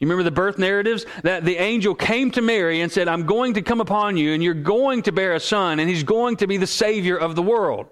You 0.00 0.06
remember 0.06 0.22
the 0.22 0.30
birth 0.30 0.58
narratives? 0.58 1.06
That 1.24 1.44
the 1.44 1.56
angel 1.56 1.94
came 1.94 2.30
to 2.32 2.42
Mary 2.42 2.80
and 2.80 2.90
said, 2.90 3.08
I'm 3.08 3.26
going 3.26 3.54
to 3.54 3.62
come 3.62 3.80
upon 3.80 4.16
you, 4.16 4.32
and 4.32 4.42
you're 4.42 4.54
going 4.54 5.02
to 5.02 5.12
bear 5.12 5.34
a 5.34 5.40
son, 5.40 5.80
and 5.80 5.88
he's 5.88 6.04
going 6.04 6.36
to 6.36 6.46
be 6.46 6.56
the 6.56 6.68
Savior 6.68 7.16
of 7.16 7.34
the 7.34 7.42
world. 7.42 7.86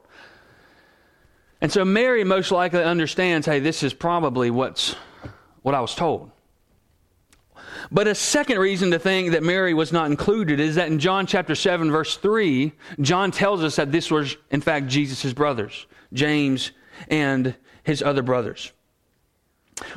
And 1.60 1.72
so 1.72 1.84
Mary 1.84 2.22
most 2.22 2.52
likely 2.52 2.82
understands 2.82 3.46
hey, 3.46 3.58
this 3.58 3.82
is 3.82 3.92
probably 3.92 4.50
what's, 4.50 4.94
what 5.62 5.74
I 5.74 5.80
was 5.80 5.94
told. 5.94 6.30
But 7.90 8.08
a 8.08 8.14
second 8.14 8.58
reason 8.58 8.90
to 8.90 8.98
think 8.98 9.32
that 9.32 9.42
Mary 9.42 9.74
was 9.74 9.92
not 9.92 10.10
included 10.10 10.60
is 10.60 10.74
that 10.74 10.88
in 10.88 10.98
John 10.98 11.26
chapter 11.26 11.54
7, 11.54 11.90
verse 11.90 12.16
3, 12.16 12.72
John 13.00 13.30
tells 13.30 13.62
us 13.62 13.76
that 13.76 13.92
this 13.92 14.10
was, 14.10 14.36
in 14.50 14.60
fact, 14.60 14.88
Jesus' 14.88 15.32
brothers, 15.32 15.86
James 16.12 16.72
and 17.08 17.54
his 17.82 18.02
other 18.02 18.22
brothers. 18.22 18.72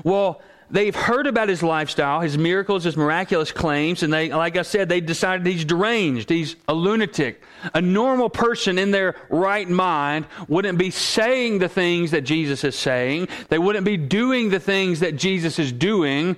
Well, 0.03 0.41
they've 0.69 0.95
heard 0.95 1.25
about 1.25 1.49
his 1.49 1.63
lifestyle, 1.63 2.21
his 2.21 2.37
miracles, 2.37 2.83
his 2.83 2.97
miraculous 2.97 3.51
claims, 3.51 4.03
and 4.03 4.13
they, 4.13 4.29
like 4.29 4.57
I 4.57 4.61
said, 4.61 4.89
they 4.89 5.01
decided 5.01 5.45
he's 5.45 5.65
deranged, 5.65 6.29
he's 6.29 6.55
a 6.67 6.73
lunatic. 6.73 7.41
A 7.73 7.81
normal 7.81 8.29
person 8.29 8.77
in 8.77 8.91
their 8.91 9.15
right 9.29 9.67
mind 9.67 10.27
wouldn't 10.47 10.77
be 10.77 10.91
saying 10.91 11.59
the 11.59 11.69
things 11.69 12.11
that 12.11 12.21
Jesus 12.21 12.63
is 12.63 12.75
saying. 12.75 13.29
They 13.49 13.59
wouldn't 13.59 13.85
be 13.85 13.97
doing 13.97 14.49
the 14.49 14.59
things 14.59 14.99
that 14.99 15.15
Jesus 15.15 15.59
is 15.59 15.71
doing. 15.71 16.37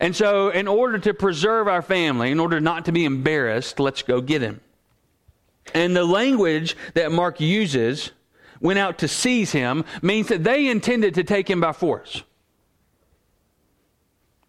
And 0.00 0.14
so, 0.14 0.48
in 0.48 0.66
order 0.66 0.98
to 0.98 1.14
preserve 1.14 1.68
our 1.68 1.82
family, 1.82 2.30
in 2.30 2.40
order 2.40 2.60
not 2.60 2.86
to 2.86 2.92
be 2.92 3.04
embarrassed, 3.04 3.78
let's 3.78 4.02
go 4.02 4.20
get 4.20 4.42
him. 4.42 4.60
And 5.72 5.94
the 5.96 6.04
language 6.04 6.76
that 6.94 7.12
Mark 7.12 7.40
uses, 7.40 8.10
went 8.60 8.78
out 8.78 8.98
to 8.98 9.08
seize 9.08 9.52
him, 9.52 9.84
means 10.02 10.28
that 10.28 10.44
they 10.44 10.68
intended 10.68 11.14
to 11.14 11.24
take 11.24 11.48
him 11.48 11.60
by 11.60 11.72
force. 11.72 12.22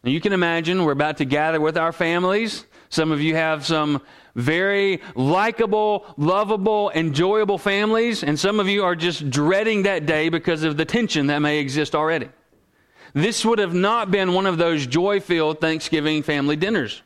And 0.04 0.14
you 0.14 0.22
can 0.22 0.34
imagine 0.34 0.84
we're 0.84 0.92
about 0.92 1.18
to 1.18 1.26
gather 1.26 1.60
with 1.60 1.78
our 1.78 1.92
families. 1.92 2.66
Some 2.90 3.12
of 3.12 3.22
you 3.22 3.36
have 3.36 3.66
some 3.66 4.02
very 4.36 5.02
likable, 5.16 6.06
lovable, 6.18 6.92
enjoyable 6.94 7.58
families, 7.58 8.24
and 8.24 8.40
some 8.40 8.60
of 8.60 8.68
you 8.68 8.84
are 8.84 8.96
just 8.96 9.30
dreading 9.30 9.84
that 9.84 10.06
day 10.06 10.30
because 10.30 10.64
of 10.64 10.78
the 10.78 10.86
tension 10.86 11.28
that 11.28 11.40
may 11.40 11.60
exist 11.60 11.96
already. 11.96 12.30
This 13.16 13.46
would 13.46 13.60
have 13.60 13.74
not 13.74 14.12
been 14.12 14.34
one 14.34 14.46
of 14.46 14.58
those 14.58 14.86
joy 14.86 15.22
filled 15.22 15.62
Thanksgiving 15.62 16.22
family 16.22 16.58
dinners. 16.58 17.02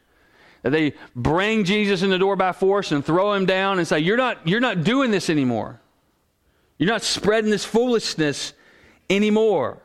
They 0.64 0.96
bring 1.16 1.64
Jesus 1.64 2.02
in 2.02 2.10
the 2.10 2.18
door 2.18 2.36
by 2.36 2.52
force 2.52 2.92
and 2.92 3.06
throw 3.06 3.34
him 3.34 3.46
down 3.46 3.78
and 3.78 3.88
say, 3.88 4.00
You're 4.00 4.18
not, 4.18 4.46
you're 4.48 4.60
not 4.60 4.84
doing 4.84 5.12
this 5.12 5.30
anymore. 5.30 5.80
You're 6.80 6.90
not 6.90 7.04
spreading 7.04 7.52
this 7.52 7.64
foolishness 7.64 8.54
anymore. 9.08 9.78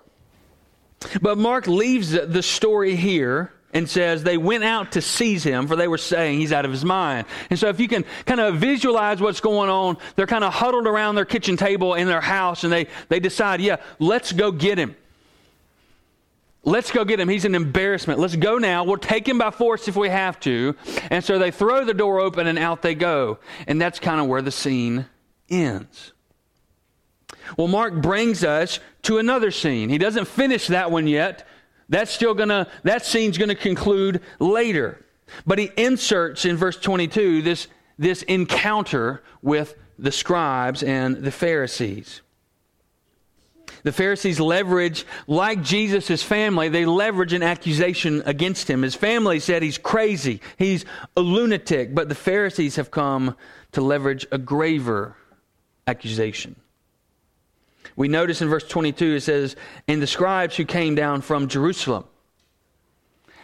But 1.20 1.36
Mark 1.36 1.66
leaves 1.66 2.12
the 2.12 2.42
story 2.42 2.96
here 2.96 3.52
and 3.74 3.90
says 3.90 4.22
they 4.22 4.38
went 4.38 4.64
out 4.64 4.92
to 4.92 5.02
seize 5.02 5.44
him 5.44 5.66
for 5.66 5.76
they 5.76 5.88
were 5.88 5.98
saying 5.98 6.38
he's 6.38 6.52
out 6.52 6.64
of 6.64 6.70
his 6.70 6.86
mind. 6.86 7.26
And 7.50 7.58
so 7.58 7.68
if 7.68 7.78
you 7.78 7.88
can 7.88 8.04
kind 8.24 8.40
of 8.40 8.56
visualize 8.56 9.20
what's 9.20 9.40
going 9.40 9.68
on, 9.68 9.98
they're 10.16 10.26
kind 10.26 10.44
of 10.44 10.54
huddled 10.54 10.86
around 10.86 11.16
their 11.16 11.26
kitchen 11.26 11.58
table 11.58 11.94
in 11.94 12.06
their 12.06 12.22
house 12.22 12.64
and 12.64 12.72
they, 12.72 12.86
they 13.10 13.20
decide, 13.20 13.60
yeah, 13.60 13.76
let's 13.98 14.32
go 14.32 14.50
get 14.50 14.78
him. 14.78 14.96
Let's 16.66 16.90
go 16.90 17.04
get 17.04 17.20
him. 17.20 17.28
He's 17.28 17.44
an 17.44 17.54
embarrassment. 17.54 18.18
Let's 18.18 18.36
go 18.36 18.56
now. 18.56 18.84
We'll 18.84 18.96
take 18.96 19.28
him 19.28 19.38
by 19.38 19.50
force 19.50 19.86
if 19.86 19.96
we 19.96 20.08
have 20.08 20.40
to. 20.40 20.74
And 21.10 21.22
so 21.22 21.38
they 21.38 21.50
throw 21.50 21.84
the 21.84 21.92
door 21.92 22.20
open 22.20 22.46
and 22.46 22.58
out 22.58 22.80
they 22.80 22.94
go. 22.94 23.38
And 23.66 23.80
that's 23.80 24.00
kind 24.00 24.20
of 24.20 24.26
where 24.26 24.40
the 24.40 24.50
scene 24.50 25.06
ends. 25.50 26.12
Well, 27.58 27.68
Mark 27.68 28.00
brings 28.00 28.44
us 28.44 28.80
to 29.02 29.18
another 29.18 29.50
scene. 29.50 29.90
He 29.90 29.98
doesn't 29.98 30.26
finish 30.26 30.68
that 30.68 30.90
one 30.90 31.06
yet. 31.06 31.46
That's 31.90 32.10
still 32.10 32.32
gonna, 32.32 32.68
that 32.84 33.04
scene's 33.04 33.36
gonna 33.36 33.54
conclude 33.54 34.22
later. 34.38 35.04
But 35.46 35.58
he 35.58 35.70
inserts 35.76 36.46
in 36.46 36.56
verse 36.56 36.78
22 36.78 37.42
this, 37.42 37.68
this 37.98 38.22
encounter 38.22 39.22
with 39.42 39.76
the 39.98 40.12
scribes 40.12 40.82
and 40.82 41.16
the 41.16 41.30
Pharisees. 41.30 42.22
The 43.84 43.92
Pharisees 43.92 44.40
leverage, 44.40 45.06
like 45.26 45.62
Jesus' 45.62 46.22
family, 46.22 46.70
they 46.70 46.86
leverage 46.86 47.34
an 47.34 47.42
accusation 47.42 48.22
against 48.24 48.68
him. 48.68 48.82
His 48.82 48.94
family 48.94 49.38
said 49.38 49.62
he's 49.62 49.78
crazy, 49.78 50.40
he's 50.58 50.84
a 51.16 51.20
lunatic, 51.20 51.94
but 51.94 52.08
the 52.08 52.14
Pharisees 52.14 52.76
have 52.76 52.90
come 52.90 53.36
to 53.72 53.82
leverage 53.82 54.26
a 54.32 54.38
graver 54.38 55.16
accusation. 55.86 56.56
We 57.94 58.08
notice 58.08 58.42
in 58.42 58.48
verse 58.48 58.66
22 58.66 59.16
it 59.16 59.20
says, 59.20 59.54
And 59.86 60.00
the 60.00 60.06
scribes 60.06 60.56
who 60.56 60.64
came 60.64 60.94
down 60.94 61.20
from 61.20 61.48
Jerusalem. 61.48 62.04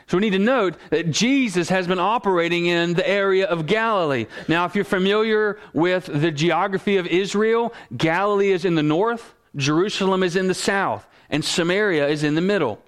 So 0.07 0.17
we 0.17 0.23
need 0.23 0.31
to 0.31 0.41
note 0.41 0.75
that 0.89 1.11
Jesus 1.13 1.69
has 1.69 1.87
been 1.87 2.01
operating 2.01 2.67
in 2.67 2.95
the 2.95 3.09
area 3.09 3.47
of 3.47 3.67
Galilee. 3.67 4.27
Now, 4.49 4.65
if 4.65 4.75
you're 4.75 4.85
familiar 4.85 5.61
with 5.73 6.07
the 6.07 6.33
geography 6.33 6.97
of 6.97 7.07
Israel, 7.07 7.73
Galilee 7.97 8.51
is 8.51 8.65
in 8.65 8.75
the 8.75 8.83
north, 8.83 9.35
Jerusalem 9.57 10.23
is 10.23 10.37
in 10.37 10.49
the 10.49 10.55
south, 10.55 11.07
and 11.29 11.45
Samaria 11.45 12.09
is 12.09 12.23
in 12.23 12.35
the 12.35 12.41
middle. 12.41 12.81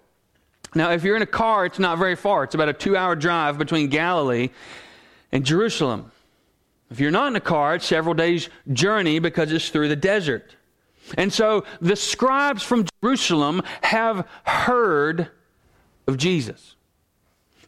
Now, 0.75 0.90
if 0.90 1.04
you're 1.04 1.16
in 1.16 1.23
a 1.23 1.26
car, 1.26 1.66
it's 1.66 1.78
not 1.78 1.99
very 1.99 2.16
far. 2.16 2.45
It's 2.45 2.54
about 2.54 2.69
a 2.69 2.73
two 2.73 2.97
hour 2.97 3.14
drive 3.14 3.59
between 3.59 3.88
Galilee 3.88 4.50
and 5.31 5.45
Jerusalem. 5.45 6.11
If 6.90 7.00
you're 7.00 7.11
not 7.11 7.28
in 7.28 7.37
a 7.37 7.40
car, 7.40 7.76
it's 7.76 7.87
several 7.87 8.14
days' 8.14 8.49
journey 8.73 9.19
because 9.19 9.50
it's 9.52 9.71
through 9.71 9.88
the 9.88 9.97
desert. 9.97 10.57
And 11.16 11.33
so 11.33 11.64
the 11.81 11.97
scribes 11.97 12.62
from 12.62 12.87
Jerusalem 13.02 13.62
have 13.83 14.26
heard 14.45 15.28
of 16.07 16.16
Jesus. 16.16 16.76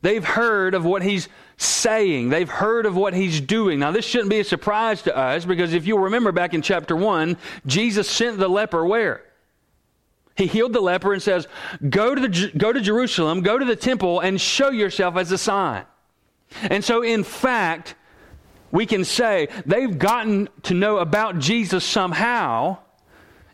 They've 0.02 0.24
heard 0.24 0.74
of 0.74 0.84
what 0.84 1.02
he's 1.02 1.28
saying. 1.56 2.28
They've 2.28 2.48
heard 2.48 2.86
of 2.86 2.96
what 2.96 3.14
he's 3.14 3.40
doing. 3.40 3.78
Now, 3.78 3.90
this 3.90 4.04
shouldn't 4.04 4.30
be 4.30 4.40
a 4.40 4.44
surprise 4.44 5.02
to 5.02 5.16
us 5.16 5.44
because 5.44 5.72
if 5.72 5.86
you'll 5.86 6.00
remember 6.00 6.32
back 6.32 6.54
in 6.54 6.62
chapter 6.62 6.96
1, 6.96 7.36
Jesus 7.66 8.08
sent 8.08 8.38
the 8.38 8.48
leper 8.48 8.84
where? 8.84 9.22
He 10.36 10.46
healed 10.46 10.72
the 10.72 10.80
leper 10.80 11.12
and 11.12 11.22
says, 11.22 11.46
go 11.88 12.14
to, 12.14 12.20
the, 12.20 12.50
go 12.56 12.72
to 12.72 12.80
Jerusalem, 12.80 13.42
go 13.42 13.56
to 13.56 13.64
the 13.64 13.76
temple, 13.76 14.20
and 14.20 14.40
show 14.40 14.70
yourself 14.70 15.16
as 15.16 15.30
a 15.30 15.38
sign. 15.38 15.84
And 16.62 16.84
so, 16.84 17.02
in 17.02 17.22
fact, 17.22 17.94
we 18.72 18.84
can 18.86 19.04
say 19.04 19.48
they've 19.64 19.96
gotten 19.96 20.48
to 20.64 20.74
know 20.74 20.98
about 20.98 21.38
Jesus 21.38 21.84
somehow 21.84 22.78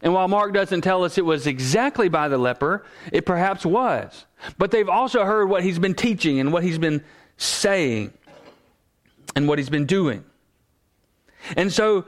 and 0.03 0.15
while 0.15 0.29
Mark 0.29 0.55
doesn't 0.55 0.81
tell 0.81 1.05
us 1.05 1.19
it 1.19 1.25
was 1.25 1.47
exactly 1.47 2.09
by 2.09 2.29
the 2.29 2.39
leper, 2.39 2.85
it 3.13 3.27
perhaps 3.27 3.67
was. 3.67 4.27
But 4.57 4.71
they've 4.71 4.89
also 4.89 5.25
heard 5.25 5.49
what 5.49 5.63
he's 5.63 5.79
been 5.79 5.95
teaching 5.95 6.41
and 6.41 6.53
what 6.53 6.63
he's 6.63 6.79
been 6.79 7.05
saying 7.41 8.13
and 9.35 9.49
what 9.49 9.59
he's 9.59 9.71
been 9.71 9.87
doing. 9.87 10.25
And 11.57 11.73
so 11.73 12.05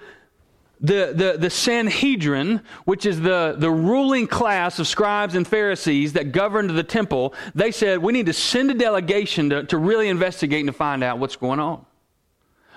the, 0.81 1.13
the, 1.15 1.37
the 1.39 1.51
Sanhedrin, 1.51 2.61
which 2.85 3.07
is 3.07 3.21
the, 3.21 3.55
the 3.57 3.71
ruling 3.71 4.27
class 4.27 4.79
of 4.79 4.87
scribes 4.87 5.35
and 5.35 5.47
Pharisees 5.47 6.13
that 6.13 6.33
governed 6.33 6.71
the 6.71 6.83
temple, 6.83 7.35
they 7.55 7.71
said, 7.71 7.99
we 7.99 8.13
need 8.13 8.27
to 8.27 8.33
send 8.33 8.71
a 8.71 8.75
delegation 8.75 9.51
to, 9.51 9.65
to 9.65 9.79
really 9.79 10.09
investigate 10.09 10.61
and 10.61 10.67
to 10.67 10.73
find 10.73 11.03
out 11.03 11.19
what's 11.19 11.37
going 11.37 11.61
on. 11.61 11.87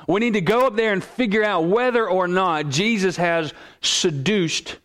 We 0.08 0.20
need 0.20 0.34
to 0.34 0.42
go 0.42 0.68
up 0.68 0.76
there 0.76 0.94
and 0.94 1.04
figure 1.04 1.44
out 1.44 1.66
whether 1.66 2.08
or 2.08 2.28
not 2.28 2.70
Jesus 2.70 3.18
has 3.18 3.54
seduced 3.82 4.78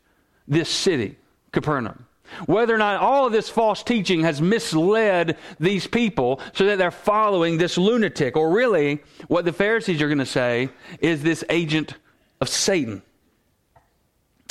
this 0.48 0.68
city, 0.68 1.16
Capernaum. 1.52 2.06
Whether 2.46 2.74
or 2.74 2.78
not 2.78 3.00
all 3.00 3.26
of 3.26 3.32
this 3.32 3.48
false 3.48 3.82
teaching 3.82 4.22
has 4.22 4.40
misled 4.40 5.36
these 5.58 5.86
people 5.86 6.40
so 6.52 6.66
that 6.66 6.78
they're 6.78 6.90
following 6.90 7.58
this 7.58 7.76
lunatic, 7.76 8.36
or 8.36 8.50
really, 8.50 9.00
what 9.28 9.44
the 9.44 9.52
Pharisees 9.52 10.00
are 10.02 10.08
going 10.08 10.18
to 10.18 10.26
say 10.26 10.70
is 11.00 11.22
this 11.22 11.44
agent 11.50 11.94
of 12.40 12.48
Satan. 12.48 13.02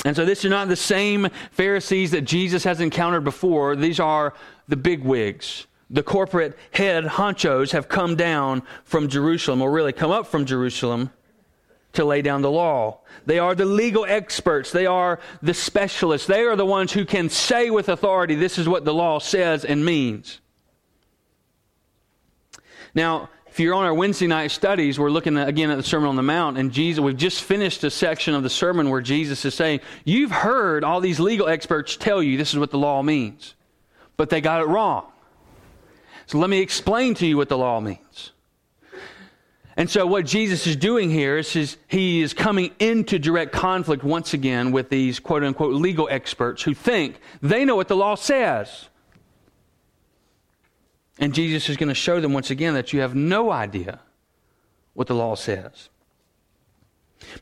And 0.04 0.16
so, 0.16 0.24
this 0.24 0.44
is 0.44 0.50
not 0.50 0.68
the 0.68 0.76
same 0.76 1.28
Pharisees 1.50 2.12
that 2.12 2.22
Jesus 2.22 2.64
has 2.64 2.80
encountered 2.80 3.24
before. 3.24 3.76
These 3.76 4.00
are 4.00 4.34
the 4.68 4.76
big 4.76 5.04
wigs. 5.04 5.66
The 5.90 6.02
corporate 6.02 6.56
head 6.70 7.04
honchos 7.04 7.72
have 7.72 7.88
come 7.88 8.16
down 8.16 8.62
from 8.84 9.08
Jerusalem, 9.08 9.60
or 9.60 9.70
really 9.70 9.92
come 9.92 10.10
up 10.10 10.26
from 10.26 10.46
Jerusalem 10.46 11.10
to 11.94 12.04
lay 12.04 12.22
down 12.22 12.42
the 12.42 12.50
law. 12.50 13.00
They 13.26 13.38
are 13.38 13.54
the 13.54 13.64
legal 13.64 14.04
experts. 14.04 14.72
They 14.72 14.86
are 14.86 15.18
the 15.42 15.54
specialists. 15.54 16.26
They 16.26 16.42
are 16.42 16.56
the 16.56 16.66
ones 16.66 16.92
who 16.92 17.04
can 17.04 17.28
say 17.28 17.70
with 17.70 17.88
authority, 17.88 18.34
this 18.34 18.58
is 18.58 18.68
what 18.68 18.84
the 18.84 18.94
law 18.94 19.18
says 19.18 19.64
and 19.64 19.84
means. 19.84 20.40
Now, 22.94 23.28
if 23.50 23.58
you're 23.58 23.74
on 23.74 23.84
our 23.84 23.94
Wednesday 23.94 24.28
night 24.28 24.52
studies, 24.52 24.98
we're 24.98 25.10
looking 25.10 25.36
again 25.36 25.70
at 25.70 25.76
the 25.76 25.82
Sermon 25.82 26.08
on 26.08 26.16
the 26.16 26.22
Mount, 26.22 26.56
and 26.56 26.70
Jesus, 26.70 27.02
we've 27.02 27.16
just 27.16 27.42
finished 27.42 27.82
a 27.82 27.90
section 27.90 28.34
of 28.34 28.44
the 28.44 28.50
sermon 28.50 28.90
where 28.90 29.00
Jesus 29.00 29.44
is 29.44 29.54
saying, 29.54 29.80
You've 30.04 30.30
heard 30.30 30.84
all 30.84 31.00
these 31.00 31.18
legal 31.18 31.48
experts 31.48 31.96
tell 31.96 32.22
you 32.22 32.36
this 32.36 32.52
is 32.52 32.58
what 32.60 32.70
the 32.70 32.78
law 32.78 33.02
means, 33.02 33.54
but 34.16 34.30
they 34.30 34.40
got 34.40 34.60
it 34.60 34.66
wrong. 34.66 35.06
So 36.26 36.38
let 36.38 36.48
me 36.48 36.60
explain 36.60 37.14
to 37.14 37.26
you 37.26 37.36
what 37.36 37.48
the 37.48 37.58
law 37.58 37.80
means. 37.80 38.30
And 39.76 39.88
so, 39.88 40.06
what 40.06 40.26
Jesus 40.26 40.66
is 40.66 40.76
doing 40.76 41.10
here 41.10 41.38
is 41.38 41.76
he 41.88 42.20
is 42.20 42.34
coming 42.34 42.72
into 42.78 43.18
direct 43.18 43.52
conflict 43.52 44.02
once 44.02 44.34
again 44.34 44.72
with 44.72 44.88
these 44.90 45.20
quote 45.20 45.44
unquote 45.44 45.74
legal 45.74 46.08
experts 46.10 46.62
who 46.62 46.74
think 46.74 47.20
they 47.40 47.64
know 47.64 47.76
what 47.76 47.88
the 47.88 47.96
law 47.96 48.14
says. 48.14 48.88
And 51.18 51.34
Jesus 51.34 51.68
is 51.68 51.76
going 51.76 51.90
to 51.90 51.94
show 51.94 52.20
them 52.20 52.32
once 52.32 52.50
again 52.50 52.74
that 52.74 52.92
you 52.92 53.00
have 53.00 53.14
no 53.14 53.50
idea 53.50 54.00
what 54.94 55.06
the 55.06 55.14
law 55.14 55.34
says. 55.34 55.90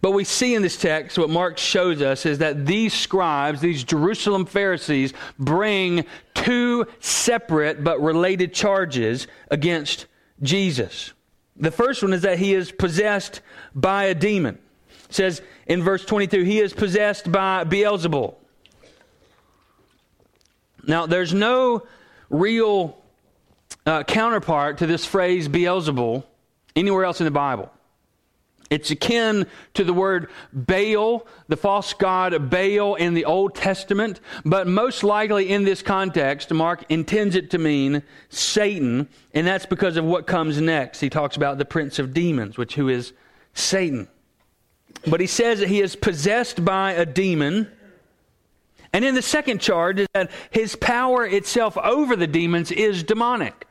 But 0.00 0.10
we 0.10 0.24
see 0.24 0.54
in 0.54 0.62
this 0.62 0.76
text, 0.76 1.16
what 1.16 1.30
Mark 1.30 1.56
shows 1.56 2.02
us 2.02 2.26
is 2.26 2.38
that 2.38 2.66
these 2.66 2.92
scribes, 2.92 3.60
these 3.60 3.84
Jerusalem 3.84 4.44
Pharisees, 4.44 5.12
bring 5.38 6.04
two 6.34 6.86
separate 6.98 7.84
but 7.84 8.00
related 8.00 8.52
charges 8.52 9.28
against 9.50 10.06
Jesus. 10.42 11.12
The 11.58 11.70
first 11.70 12.02
one 12.02 12.12
is 12.12 12.22
that 12.22 12.38
he 12.38 12.54
is 12.54 12.70
possessed 12.70 13.40
by 13.74 14.04
a 14.04 14.14
demon. 14.14 14.58
It 15.08 15.14
says 15.14 15.42
in 15.66 15.82
verse 15.82 16.04
22, 16.04 16.42
he 16.42 16.60
is 16.60 16.72
possessed 16.72 17.30
by 17.30 17.64
Beelzebul. 17.64 18.34
Now, 20.86 21.06
there's 21.06 21.34
no 21.34 21.86
real 22.30 22.96
uh, 23.84 24.04
counterpart 24.04 24.78
to 24.78 24.86
this 24.86 25.04
phrase 25.04 25.48
Beelzebul 25.48 26.24
anywhere 26.76 27.04
else 27.04 27.20
in 27.20 27.24
the 27.24 27.30
Bible. 27.30 27.70
It's 28.70 28.90
akin 28.90 29.46
to 29.74 29.84
the 29.84 29.94
word 29.94 30.28
Baal, 30.52 31.26
the 31.48 31.56
false 31.56 31.94
god 31.94 32.50
Baal 32.50 32.96
in 32.96 33.14
the 33.14 33.24
Old 33.24 33.54
Testament, 33.54 34.20
but 34.44 34.66
most 34.66 35.02
likely 35.02 35.48
in 35.48 35.64
this 35.64 35.80
context, 35.80 36.52
Mark 36.52 36.84
intends 36.88 37.34
it 37.34 37.50
to 37.52 37.58
mean 37.58 38.02
Satan, 38.28 39.08
and 39.32 39.46
that's 39.46 39.66
because 39.66 39.96
of 39.96 40.04
what 40.04 40.26
comes 40.26 40.60
next. 40.60 41.00
He 41.00 41.08
talks 41.08 41.36
about 41.36 41.56
the 41.56 41.64
prince 41.64 41.98
of 41.98 42.12
demons, 42.12 42.58
which 42.58 42.74
who 42.74 42.88
is 42.88 43.12
Satan. 43.54 44.08
But 45.06 45.20
he 45.20 45.26
says 45.26 45.60
that 45.60 45.68
he 45.68 45.80
is 45.80 45.96
possessed 45.96 46.64
by 46.64 46.92
a 46.92 47.06
demon. 47.06 47.70
And 48.92 49.04
in 49.04 49.14
the 49.14 49.22
second 49.22 49.60
charge 49.60 50.00
is 50.00 50.08
that 50.14 50.30
his 50.50 50.74
power 50.76 51.24
itself 51.24 51.76
over 51.76 52.16
the 52.16 52.26
demons 52.26 52.72
is 52.72 53.02
demonic. 53.02 53.67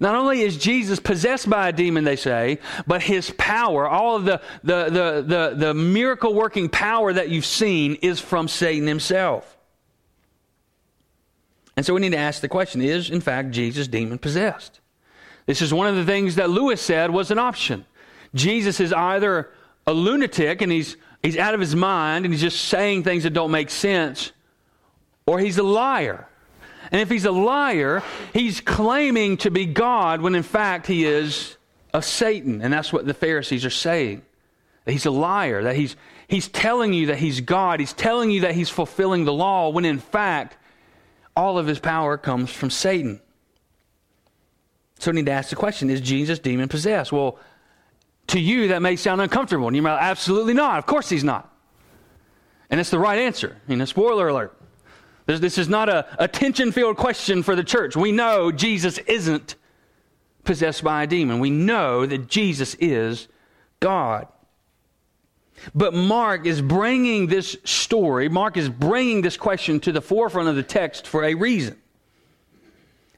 Not 0.00 0.14
only 0.14 0.42
is 0.42 0.56
Jesus 0.56 1.00
possessed 1.00 1.48
by 1.48 1.68
a 1.68 1.72
demon, 1.72 2.04
they 2.04 2.16
say, 2.16 2.58
but 2.86 3.02
his 3.02 3.30
power, 3.38 3.88
all 3.88 4.16
of 4.16 4.24
the, 4.24 4.40
the, 4.62 4.84
the, 4.84 5.24
the, 5.26 5.54
the 5.56 5.74
miracle 5.74 6.34
working 6.34 6.68
power 6.68 7.12
that 7.12 7.28
you've 7.28 7.46
seen, 7.46 7.96
is 7.96 8.20
from 8.20 8.48
Satan 8.48 8.86
himself. 8.86 9.56
And 11.76 11.84
so 11.84 11.94
we 11.94 12.00
need 12.00 12.12
to 12.12 12.18
ask 12.18 12.40
the 12.40 12.48
question 12.48 12.80
is, 12.80 13.10
in 13.10 13.20
fact, 13.20 13.50
Jesus 13.50 13.88
demon 13.88 14.18
possessed? 14.18 14.80
This 15.46 15.60
is 15.60 15.74
one 15.74 15.86
of 15.86 15.96
the 15.96 16.04
things 16.04 16.36
that 16.36 16.50
Lewis 16.50 16.80
said 16.80 17.10
was 17.10 17.30
an 17.30 17.38
option. 17.38 17.84
Jesus 18.34 18.80
is 18.80 18.92
either 18.92 19.50
a 19.86 19.92
lunatic 19.92 20.62
and 20.62 20.72
he's, 20.72 20.96
he's 21.22 21.36
out 21.36 21.54
of 21.54 21.60
his 21.60 21.76
mind 21.76 22.24
and 22.24 22.32
he's 22.32 22.40
just 22.40 22.62
saying 22.62 23.02
things 23.02 23.24
that 23.24 23.30
don't 23.30 23.50
make 23.50 23.70
sense, 23.70 24.32
or 25.26 25.38
he's 25.38 25.58
a 25.58 25.62
liar. 25.62 26.26
And 26.90 27.00
if 27.00 27.10
he's 27.10 27.24
a 27.24 27.32
liar, 27.32 28.02
he's 28.32 28.60
claiming 28.60 29.36
to 29.38 29.50
be 29.50 29.66
God 29.66 30.20
when 30.20 30.34
in 30.34 30.42
fact 30.42 30.86
he 30.86 31.04
is 31.04 31.56
of 31.92 32.04
Satan. 32.04 32.60
And 32.62 32.72
that's 32.72 32.92
what 32.92 33.06
the 33.06 33.14
Pharisees 33.14 33.64
are 33.64 33.70
saying. 33.70 34.22
That 34.84 34.92
he's 34.92 35.06
a 35.06 35.10
liar, 35.10 35.62
that 35.62 35.76
he's, 35.76 35.96
he's 36.28 36.48
telling 36.48 36.92
you 36.92 37.06
that 37.06 37.16
he's 37.16 37.40
God, 37.40 37.80
he's 37.80 37.94
telling 37.94 38.30
you 38.30 38.42
that 38.42 38.54
he's 38.54 38.68
fulfilling 38.68 39.24
the 39.24 39.32
law, 39.32 39.70
when 39.70 39.84
in 39.84 39.98
fact 39.98 40.56
all 41.36 41.58
of 41.58 41.66
his 41.66 41.78
power 41.78 42.18
comes 42.18 42.50
from 42.50 42.70
Satan. 42.70 43.20
So 44.98 45.10
we 45.10 45.16
need 45.16 45.26
to 45.26 45.32
ask 45.32 45.50
the 45.50 45.56
question 45.56 45.90
is 45.90 46.00
Jesus 46.00 46.38
demon 46.38 46.68
possessed? 46.68 47.12
Well, 47.12 47.38
to 48.28 48.40
you, 48.40 48.68
that 48.68 48.82
may 48.82 48.96
sound 48.96 49.20
uncomfortable. 49.20 49.66
And 49.66 49.76
you 49.76 49.82
might, 49.82 49.98
absolutely 49.98 50.54
not. 50.54 50.78
Of 50.78 50.86
course 50.86 51.08
he's 51.08 51.24
not. 51.24 51.50
And 52.70 52.80
it's 52.80 52.90
the 52.90 52.98
right 52.98 53.18
answer. 53.18 53.56
You 53.68 53.76
know, 53.76 53.84
spoiler 53.84 54.28
alert. 54.28 54.58
This, 55.26 55.58
is 55.58 55.68
not 55.68 55.88
a, 55.88 56.06
a 56.18 56.28
tension 56.28 56.70
filled 56.70 56.96
question 56.96 57.42
for 57.42 57.56
the 57.56 57.64
church. 57.64 57.96
We 57.96 58.12
know 58.12 58.52
Jesus 58.52 58.98
isn't 58.98 59.54
possessed 60.44 60.84
by 60.84 61.04
a 61.04 61.06
demon. 61.06 61.40
We 61.40 61.50
know 61.50 62.04
that 62.04 62.28
Jesus 62.28 62.74
is 62.74 63.28
God. 63.80 64.28
But 65.74 65.94
Mark 65.94 66.46
is 66.46 66.60
bringing 66.60 67.28
this 67.28 67.56
story, 67.64 68.28
Mark 68.28 68.56
is 68.56 68.68
bringing 68.68 69.22
this 69.22 69.36
question 69.36 69.80
to 69.80 69.92
the 69.92 70.02
forefront 70.02 70.48
of 70.48 70.56
the 70.56 70.62
text 70.62 71.06
for 71.06 71.24
a 71.24 71.34
reason. 71.34 71.80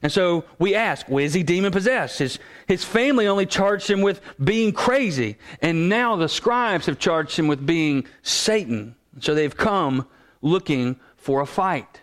And 0.01 0.11
so 0.11 0.45
we 0.59 0.75
ask, 0.75 1.09
well, 1.09 1.25
is 1.25 1.33
he 1.33 1.41
demon 1.41 1.71
possessed? 1.71 2.19
His, 2.19 2.37
his 2.67 2.83
family 2.83 3.27
only 3.27 3.47
charged 3.47 3.89
him 3.89 4.01
with 4.01 4.21
being 4.41 4.71
crazy. 4.71 5.37
And 5.61 5.89
now 5.89 6.15
the 6.15 6.29
scribes 6.29 6.85
have 6.85 6.99
charged 6.99 7.37
him 7.37 7.47
with 7.47 7.65
being 7.65 8.05
Satan. 8.21 8.95
So 9.19 9.33
they've 9.33 9.57
come 9.57 10.07
looking 10.43 10.99
for 11.15 11.41
a 11.41 11.47
fight. 11.47 12.01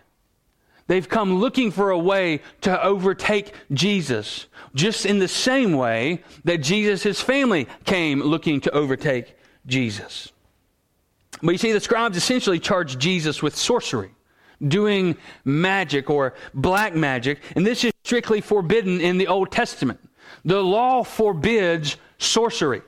They've 0.87 1.09
come 1.09 1.37
looking 1.37 1.71
for 1.71 1.91
a 1.91 1.99
way 1.99 2.41
to 2.61 2.83
overtake 2.83 3.55
Jesus, 3.73 4.47
just 4.75 5.07
in 5.07 5.19
the 5.19 5.29
same 5.29 5.73
way 5.73 6.23
that 6.45 6.59
Jesus, 6.59 7.03
his 7.03 7.21
family, 7.21 7.67
came 7.85 8.21
looking 8.21 8.61
to 8.63 8.71
overtake 8.73 9.37
Jesus. 9.67 10.31
But 11.43 11.53
you 11.53 11.59
see, 11.59 11.73
the 11.73 11.81
scribes 11.81 12.17
essentially 12.17 12.59
charged 12.59 13.01
Jesus 13.01 13.43
with 13.43 13.57
sorcery, 13.57 14.11
doing 14.67 15.17
magic 15.45 16.11
or 16.11 16.35
black 16.53 16.95
magic, 16.95 17.41
and 17.57 17.67
this 17.67 17.85
is 17.85 17.93
strictly 18.05 18.43
forbidden 18.43 19.01
in 19.01 19.17
the 19.17 19.27
Old 19.27 19.51
Testament. 19.51 20.01
The 20.45 20.63
law 20.63 21.03
forbids 21.03 21.97
sorcery. 22.19 22.83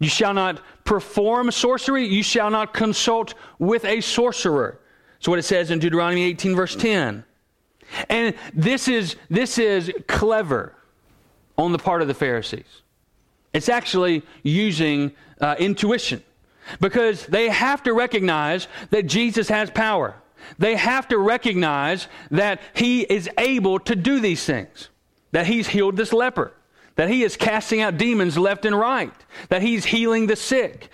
You 0.00 0.08
shall 0.08 0.34
not 0.34 0.60
perform 0.84 1.50
sorcery, 1.50 2.06
you 2.06 2.22
shall 2.22 2.50
not 2.50 2.74
consult 2.74 3.34
with 3.58 3.86
a 3.86 4.02
sorcerer. 4.02 4.80
That's 5.24 5.30
what 5.30 5.38
it 5.38 5.44
says 5.44 5.70
in 5.70 5.78
Deuteronomy 5.78 6.22
18, 6.24 6.54
verse 6.54 6.76
10. 6.76 7.24
And 8.10 8.34
this 8.52 8.88
is, 8.88 9.16
this 9.30 9.56
is 9.56 9.90
clever 10.06 10.74
on 11.56 11.72
the 11.72 11.78
part 11.78 12.02
of 12.02 12.08
the 12.08 12.12
Pharisees. 12.12 12.82
It's 13.54 13.70
actually 13.70 14.22
using 14.42 15.12
uh, 15.40 15.56
intuition 15.58 16.22
because 16.78 17.24
they 17.24 17.48
have 17.48 17.82
to 17.84 17.94
recognize 17.94 18.68
that 18.90 19.06
Jesus 19.06 19.48
has 19.48 19.70
power. 19.70 20.14
They 20.58 20.76
have 20.76 21.08
to 21.08 21.16
recognize 21.16 22.06
that 22.30 22.60
he 22.74 23.00
is 23.00 23.30
able 23.38 23.78
to 23.78 23.96
do 23.96 24.20
these 24.20 24.44
things, 24.44 24.90
that 25.32 25.46
he's 25.46 25.68
healed 25.68 25.96
this 25.96 26.12
leper, 26.12 26.52
that 26.96 27.08
he 27.08 27.22
is 27.22 27.34
casting 27.34 27.80
out 27.80 27.96
demons 27.96 28.36
left 28.36 28.66
and 28.66 28.78
right, 28.78 29.14
that 29.48 29.62
he's 29.62 29.86
healing 29.86 30.26
the 30.26 30.36
sick, 30.36 30.90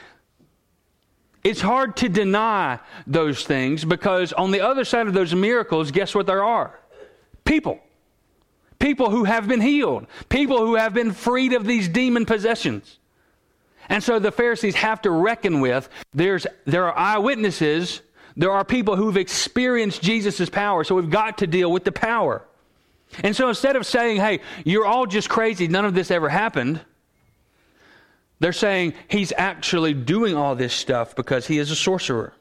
it's 1.43 1.61
hard 1.61 1.97
to 1.99 2.09
deny 2.09 2.79
those 3.07 3.45
things 3.45 3.85
because 3.85 4.33
on 4.33 4.51
the 4.51 4.61
other 4.61 4.85
side 4.85 5.07
of 5.07 5.15
those 5.15 5.35
miracles, 5.35 5.91
guess 5.91 6.15
what 6.15 6.27
there 6.27 6.45
are? 6.45 6.79
People. 7.45 7.81
People 8.79 9.11
who 9.11 9.25
have 9.25 9.49
been 9.49 9.61
healed. 9.61 10.07
People 10.29 10.59
who 10.59 10.75
have 10.75 10.93
been 10.93 11.13
freed 11.13 11.53
of 11.53 11.65
these 11.65 11.89
demon 11.89 12.27
possessions. 12.27 12.99
And 13.89 14.03
so 14.03 14.19
the 14.19 14.31
Pharisees 14.33 14.77
have 14.77 15.03
to 15.03 15.11
reckon 15.11 15.61
with 15.61 15.89
there's, 16.15 16.47
there 16.65 16.87
are 16.87 16.97
eyewitnesses, 16.97 18.03
there 18.37 18.53
are 18.53 18.65
people 18.65 18.97
who've 18.97 19.17
experienced 19.17 20.01
Jesus' 20.01 20.49
power, 20.49 20.85
so 20.85 20.95
we've 20.95 21.11
got 21.11 21.39
to 21.39 21.47
deal 21.47 21.73
with 21.73 21.85
the 21.85 21.93
power. 21.93 22.45
And 23.25 23.35
so 23.35 23.49
instead 23.49 23.77
of 23.77 23.85
saying, 23.87 24.19
hey, 24.19 24.41
you're 24.65 24.87
all 24.87 25.07
just 25.07 25.29
crazy, 25.29 25.67
none 25.67 25.85
of 25.85 25.95
this 25.95 26.11
ever 26.11 26.29
happened, 26.29 26.81
they're 28.41 28.53
saying 28.53 28.95
he's 29.09 29.33
actually 29.37 29.95
doing 29.95 30.35
all 30.35 30.57
this 30.57 30.73
stuff 30.73 31.15
because 31.15 31.47
he 31.47 31.59
is 31.59 31.71
a 31.71 31.77
sorcerer. 31.77 32.33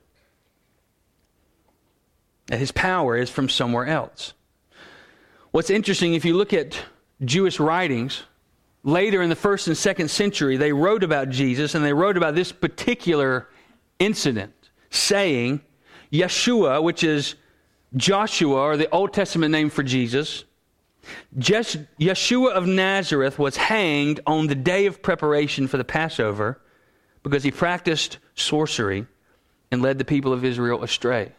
And 2.49 2.59
his 2.59 2.71
power 2.71 3.15
is 3.15 3.29
from 3.29 3.47
somewhere 3.49 3.85
else. 3.85 4.33
What's 5.51 5.69
interesting, 5.69 6.13
if 6.13 6.25
you 6.25 6.35
look 6.35 6.53
at 6.53 6.81
Jewish 7.23 7.59
writings, 7.59 8.23
later 8.83 9.21
in 9.21 9.29
the 9.29 9.35
first 9.35 9.67
and 9.67 9.77
second 9.77 10.09
century, 10.09 10.57
they 10.57 10.71
wrote 10.71 11.03
about 11.03 11.29
Jesus 11.29 11.75
and 11.75 11.83
they 11.83 11.93
wrote 11.93 12.17
about 12.17 12.33
this 12.33 12.51
particular 12.51 13.47
incident, 13.99 14.53
saying, 14.89 15.61
Yeshua, 16.11 16.81
which 16.81 17.03
is 17.03 17.35
Joshua, 17.95 18.61
or 18.61 18.77
the 18.77 18.89
Old 18.89 19.13
Testament 19.13 19.51
name 19.51 19.69
for 19.69 19.83
Jesus, 19.83 20.45
Yeshua 21.37 22.51
of 22.51 22.67
Nazareth 22.67 23.39
was 23.39 23.57
hanged 23.57 24.19
on 24.25 24.47
the 24.47 24.55
day 24.55 24.85
of 24.85 25.01
preparation 25.01 25.67
for 25.67 25.77
the 25.77 25.83
Passover 25.83 26.59
because 27.23 27.43
he 27.43 27.51
practiced 27.51 28.17
sorcery 28.35 29.05
and 29.71 29.81
led 29.81 29.97
the 29.97 30.05
people 30.05 30.33
of 30.33 30.43
Israel 30.43 30.83
astray. 30.83 31.31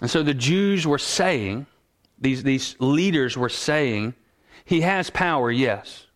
And 0.00 0.10
so 0.10 0.22
the 0.22 0.34
Jews 0.34 0.86
were 0.86 0.98
saying, 0.98 1.66
these, 2.18 2.42
these 2.42 2.76
leaders 2.80 3.36
were 3.36 3.48
saying, 3.48 4.14
he 4.64 4.80
has 4.80 5.10
power, 5.10 5.50
yes. 5.50 6.06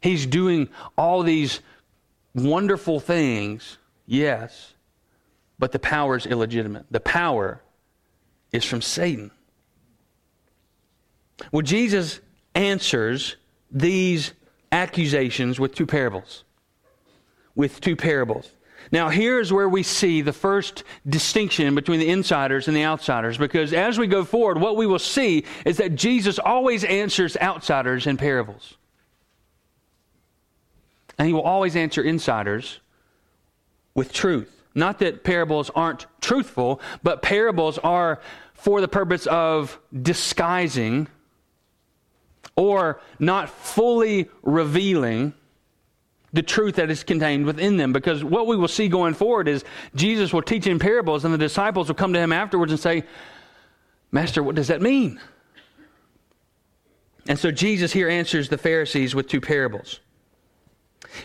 He's 0.00 0.26
doing 0.26 0.68
all 0.96 1.22
these 1.22 1.60
wonderful 2.34 3.00
things, 3.00 3.78
yes. 4.06 4.74
But 5.58 5.72
the 5.72 5.78
power 5.78 6.16
is 6.16 6.26
illegitimate. 6.26 6.86
The 6.90 7.00
power 7.00 7.60
is 8.50 8.64
from 8.64 8.82
Satan. 8.82 9.30
Well, 11.52 11.62
Jesus 11.62 12.20
answers 12.54 13.36
these 13.70 14.32
accusations 14.72 15.58
with 15.58 15.74
two 15.74 15.86
parables. 15.86 16.44
With 17.54 17.80
two 17.80 17.96
parables. 17.96 18.50
Now, 18.92 19.08
here's 19.08 19.52
where 19.52 19.68
we 19.68 19.82
see 19.82 20.20
the 20.20 20.32
first 20.32 20.84
distinction 21.08 21.74
between 21.74 22.00
the 22.00 22.08
insiders 22.08 22.66
and 22.66 22.76
the 22.76 22.84
outsiders, 22.84 23.38
because 23.38 23.72
as 23.72 23.98
we 23.98 24.06
go 24.06 24.24
forward, 24.24 24.60
what 24.60 24.76
we 24.76 24.86
will 24.86 24.98
see 24.98 25.44
is 25.64 25.76
that 25.76 25.94
Jesus 25.94 26.38
always 26.38 26.82
answers 26.84 27.36
outsiders 27.36 28.06
in 28.06 28.16
parables. 28.16 28.74
And 31.18 31.28
he 31.28 31.34
will 31.34 31.42
always 31.42 31.76
answer 31.76 32.02
insiders 32.02 32.80
with 33.94 34.12
truth. 34.12 34.50
Not 34.74 35.00
that 35.00 35.24
parables 35.24 35.70
aren't 35.74 36.06
truthful, 36.20 36.80
but 37.02 37.22
parables 37.22 37.78
are 37.78 38.20
for 38.54 38.80
the 38.80 38.88
purpose 38.88 39.26
of 39.26 39.78
disguising 40.02 41.08
or 42.56 43.00
not 43.18 43.48
fully 43.48 44.28
revealing 44.42 45.34
the 46.32 46.42
truth 46.42 46.76
that 46.76 46.90
is 46.90 47.02
contained 47.02 47.44
within 47.44 47.76
them. 47.76 47.92
Because 47.92 48.22
what 48.22 48.46
we 48.46 48.56
will 48.56 48.68
see 48.68 48.88
going 48.88 49.14
forward 49.14 49.48
is 49.48 49.64
Jesus 49.94 50.32
will 50.32 50.42
teach 50.42 50.66
in 50.66 50.78
parables, 50.78 51.24
and 51.24 51.34
the 51.34 51.38
disciples 51.38 51.88
will 51.88 51.94
come 51.94 52.12
to 52.12 52.20
him 52.20 52.32
afterwards 52.32 52.72
and 52.72 52.80
say, 52.80 53.04
Master, 54.12 54.42
what 54.42 54.54
does 54.54 54.68
that 54.68 54.82
mean? 54.82 55.20
And 57.28 57.38
so 57.38 57.50
Jesus 57.50 57.92
here 57.92 58.08
answers 58.08 58.48
the 58.48 58.58
Pharisees 58.58 59.14
with 59.14 59.28
two 59.28 59.40
parables. 59.40 60.00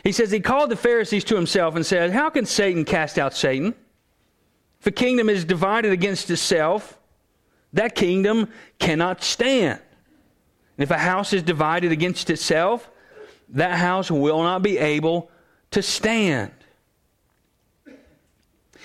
He 0.03 0.11
says, 0.11 0.31
He 0.31 0.39
called 0.39 0.69
the 0.69 0.75
Pharisees 0.75 1.23
to 1.25 1.35
himself 1.35 1.75
and 1.75 1.85
said, 1.85 2.11
How 2.11 2.29
can 2.29 2.45
Satan 2.45 2.85
cast 2.85 3.17
out 3.17 3.33
Satan? 3.33 3.73
If 4.79 4.87
a 4.87 4.91
kingdom 4.91 5.29
is 5.29 5.45
divided 5.45 5.91
against 5.91 6.29
itself, 6.29 6.99
that 7.73 7.95
kingdom 7.95 8.49
cannot 8.79 9.23
stand. 9.23 9.81
And 10.77 10.83
if 10.83 10.91
a 10.91 10.97
house 10.97 11.33
is 11.33 11.43
divided 11.43 11.91
against 11.91 12.29
itself, 12.29 12.89
that 13.49 13.77
house 13.77 14.11
will 14.11 14.43
not 14.43 14.61
be 14.61 14.77
able 14.77 15.29
to 15.71 15.81
stand. 15.81 16.51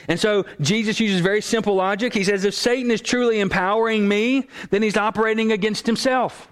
And 0.09 0.19
so 0.19 0.47
Jesus 0.61 0.99
uses 0.99 1.21
very 1.21 1.41
simple 1.41 1.75
logic. 1.75 2.15
He 2.15 2.25
says, 2.25 2.45
if 2.45 2.55
Satan 2.55 2.91
is 2.91 3.01
truly 3.01 3.41
empowering 3.41 4.09
me, 4.09 4.49
then 4.71 4.83
he's 4.83 4.97
operating 4.97 5.53
against 5.53 5.87
himself. 5.87 6.49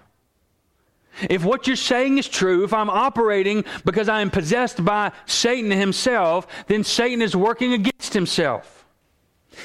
If 1.29 1.43
what 1.43 1.67
you're 1.67 1.75
saying 1.75 2.17
is 2.17 2.27
true, 2.27 2.63
if 2.63 2.73
I'm 2.73 2.89
operating 2.89 3.65
because 3.83 4.07
I 4.07 4.21
am 4.21 4.29
possessed 4.29 4.83
by 4.85 5.11
Satan 5.25 5.71
himself, 5.71 6.47
then 6.67 6.83
Satan 6.83 7.21
is 7.21 7.35
working 7.35 7.73
against 7.73 8.13
himself. 8.13 8.85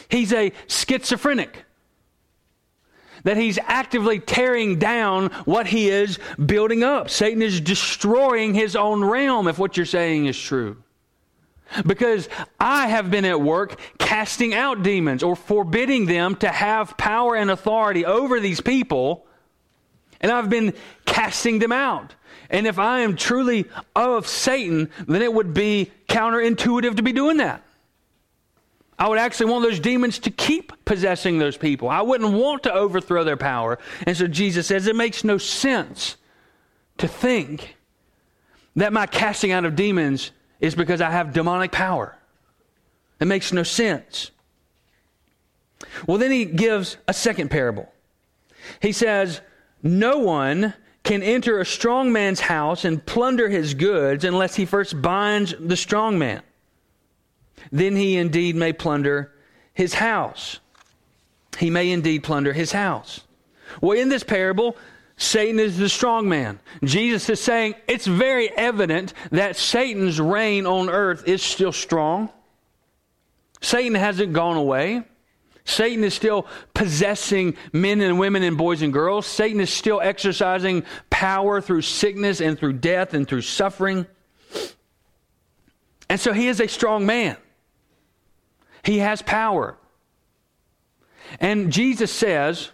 He's 0.09 0.33
a 0.33 0.53
schizophrenic. 0.67 1.65
That 3.25 3.37
he's 3.37 3.59
actively 3.59 4.21
tearing 4.21 4.79
down 4.79 5.31
what 5.45 5.67
he 5.67 5.89
is 5.89 6.19
building 6.45 6.83
up. 6.83 7.11
Satan 7.11 7.43
is 7.43 7.61
destroying 7.61 8.55
his 8.55 8.77
own 8.77 9.05
realm 9.05 9.49
if 9.49 9.59
what 9.59 9.77
you're 9.77 9.87
saying 9.87 10.27
is 10.27 10.39
true. 10.39 10.83
Because 11.87 12.29
I 12.61 12.89
have 12.89 13.11
been 13.11 13.25
at 13.25 13.41
work 13.41 13.81
casting 13.99 14.55
out 14.55 14.83
demons 14.83 15.23
or 15.23 15.35
forbidding 15.35 16.07
them 16.07 16.37
to 16.37 16.49
have 16.49 16.97
power 16.97 17.35
and 17.35 17.51
authority 17.51 18.05
over 18.05 18.39
these 18.39 18.61
people 18.61 19.27
and 20.25 20.33
I've 20.33 20.49
been 20.49 20.73
casting 21.05 21.59
them 21.59 21.71
out. 21.71 22.15
And 22.49 22.67
if 22.67 22.79
I 22.79 23.01
am 23.01 23.15
truly 23.15 23.67
of 23.95 24.27
Satan, 24.27 24.89
then 25.07 25.21
it 25.21 25.33
would 25.33 25.53
be 25.53 25.91
counterintuitive 26.09 26.97
to 26.97 27.03
be 27.03 27.13
doing 27.13 27.37
that. 27.37 27.63
I 28.99 29.09
would 29.09 29.19
actually 29.19 29.51
want 29.51 29.65
those 29.65 29.81
demons 29.81 30.19
to 30.21 30.31
keep 30.31 30.73
possessing 30.85 31.39
those 31.39 31.57
people. 31.57 31.89
I 31.89 32.03
wouldn't 32.03 32.33
want 32.33 32.63
to 32.65 32.73
overthrow 32.73 33.25
their 33.25 33.37
power. 33.37 33.79
And 34.07 34.17
so 34.17 34.27
Jesus 34.27 34.67
says 34.67 34.87
it 34.87 34.97
makes 34.97 35.25
no 35.25 35.39
sense 35.39 36.17
to 36.99 37.09
think 37.09 37.77
that 38.77 38.93
my 38.93 39.07
casting 39.07 39.51
out 39.53 39.65
of 39.65 39.75
demons 39.75 40.31
is 40.61 40.75
because 40.75 41.01
I 41.01 41.11
have 41.11 41.33
demonic 41.33 41.73
power. 41.73 42.17
It 43.21 43.27
makes 43.27 43.53
no 43.53 43.63
sense. 43.63 44.31
Well, 46.07 46.19
then 46.19 46.31
he 46.31 46.45
gives 46.45 46.97
a 47.09 47.15
second 47.15 47.51
parable. 47.51 47.93
He 48.81 48.93
says, 48.93 49.41
no 49.83 50.19
one 50.19 50.75
can 51.03 51.23
enter 51.23 51.61
a 51.61 51.67
strong 51.67 52.13
man's 52.13 52.41
house 52.41 52.85
and 52.85 53.05
plunder 53.05 53.49
his 53.49 53.75
goods 53.75 54.25
unless 54.25 54.55
he 54.55 54.65
first 54.65 55.01
binds 55.03 55.55
the 55.61 55.77
strong 55.77 56.19
man. 56.19 56.43
Then 57.73 57.97
he 57.97 58.17
indeed 58.17 58.57
may 58.57 58.73
plunder 58.73 59.33
his 59.73 59.95
house. 59.95 60.61
He 61.59 61.71
may 61.71 61.91
indeed 61.91 62.23
plunder 62.23 62.53
his 62.53 62.73
house. 62.73 63.21
Well, 63.81 63.99
in 63.99 64.09
this 64.09 64.25
parable, 64.25 64.77
Satan 65.17 65.61
is 65.61 65.79
the 65.79 65.89
strong 65.89 66.29
man. 66.29 66.59
Jesus 66.83 67.29
is 67.29 67.41
saying 67.41 67.75
it's 67.87 68.07
very 68.07 68.51
evident 68.51 69.15
that 69.31 69.57
Satan's 69.57 70.21
reign 70.21 70.67
on 70.67 70.91
earth 70.91 71.29
is 71.29 71.43
still 71.43 71.73
strong. 71.73 72.31
Satan 73.61 73.95
hasn't 73.95 74.33
gone 74.33 74.57
away. 74.57 75.05
Satan 75.65 76.05
is 76.05 76.13
still 76.13 76.47
possessing 76.75 77.57
men 77.73 78.01
and 78.03 78.19
women 78.19 78.43
and 78.43 78.59
boys 78.59 78.83
and 78.83 78.93
girls. 78.93 79.27
Satan 79.27 79.61
is 79.61 79.71
still 79.71 80.01
exercising 80.01 80.85
power 81.09 81.61
through 81.61 81.83
sickness 81.83 82.41
and 82.41 82.59
through 82.59 82.75
death 82.75 83.15
and 83.15 83.27
through 83.27 83.41
suffering. 83.41 84.07
And 86.11 86.21
so 86.21 86.35
he 86.35 86.49
is 86.49 86.61
a 86.61 86.69
strong 86.69 87.07
man. 87.07 87.39
He 88.85 88.99
has 88.99 89.23
power. 89.23 89.77
And 91.41 91.73
Jesus 91.73 92.13
says, 92.13 92.71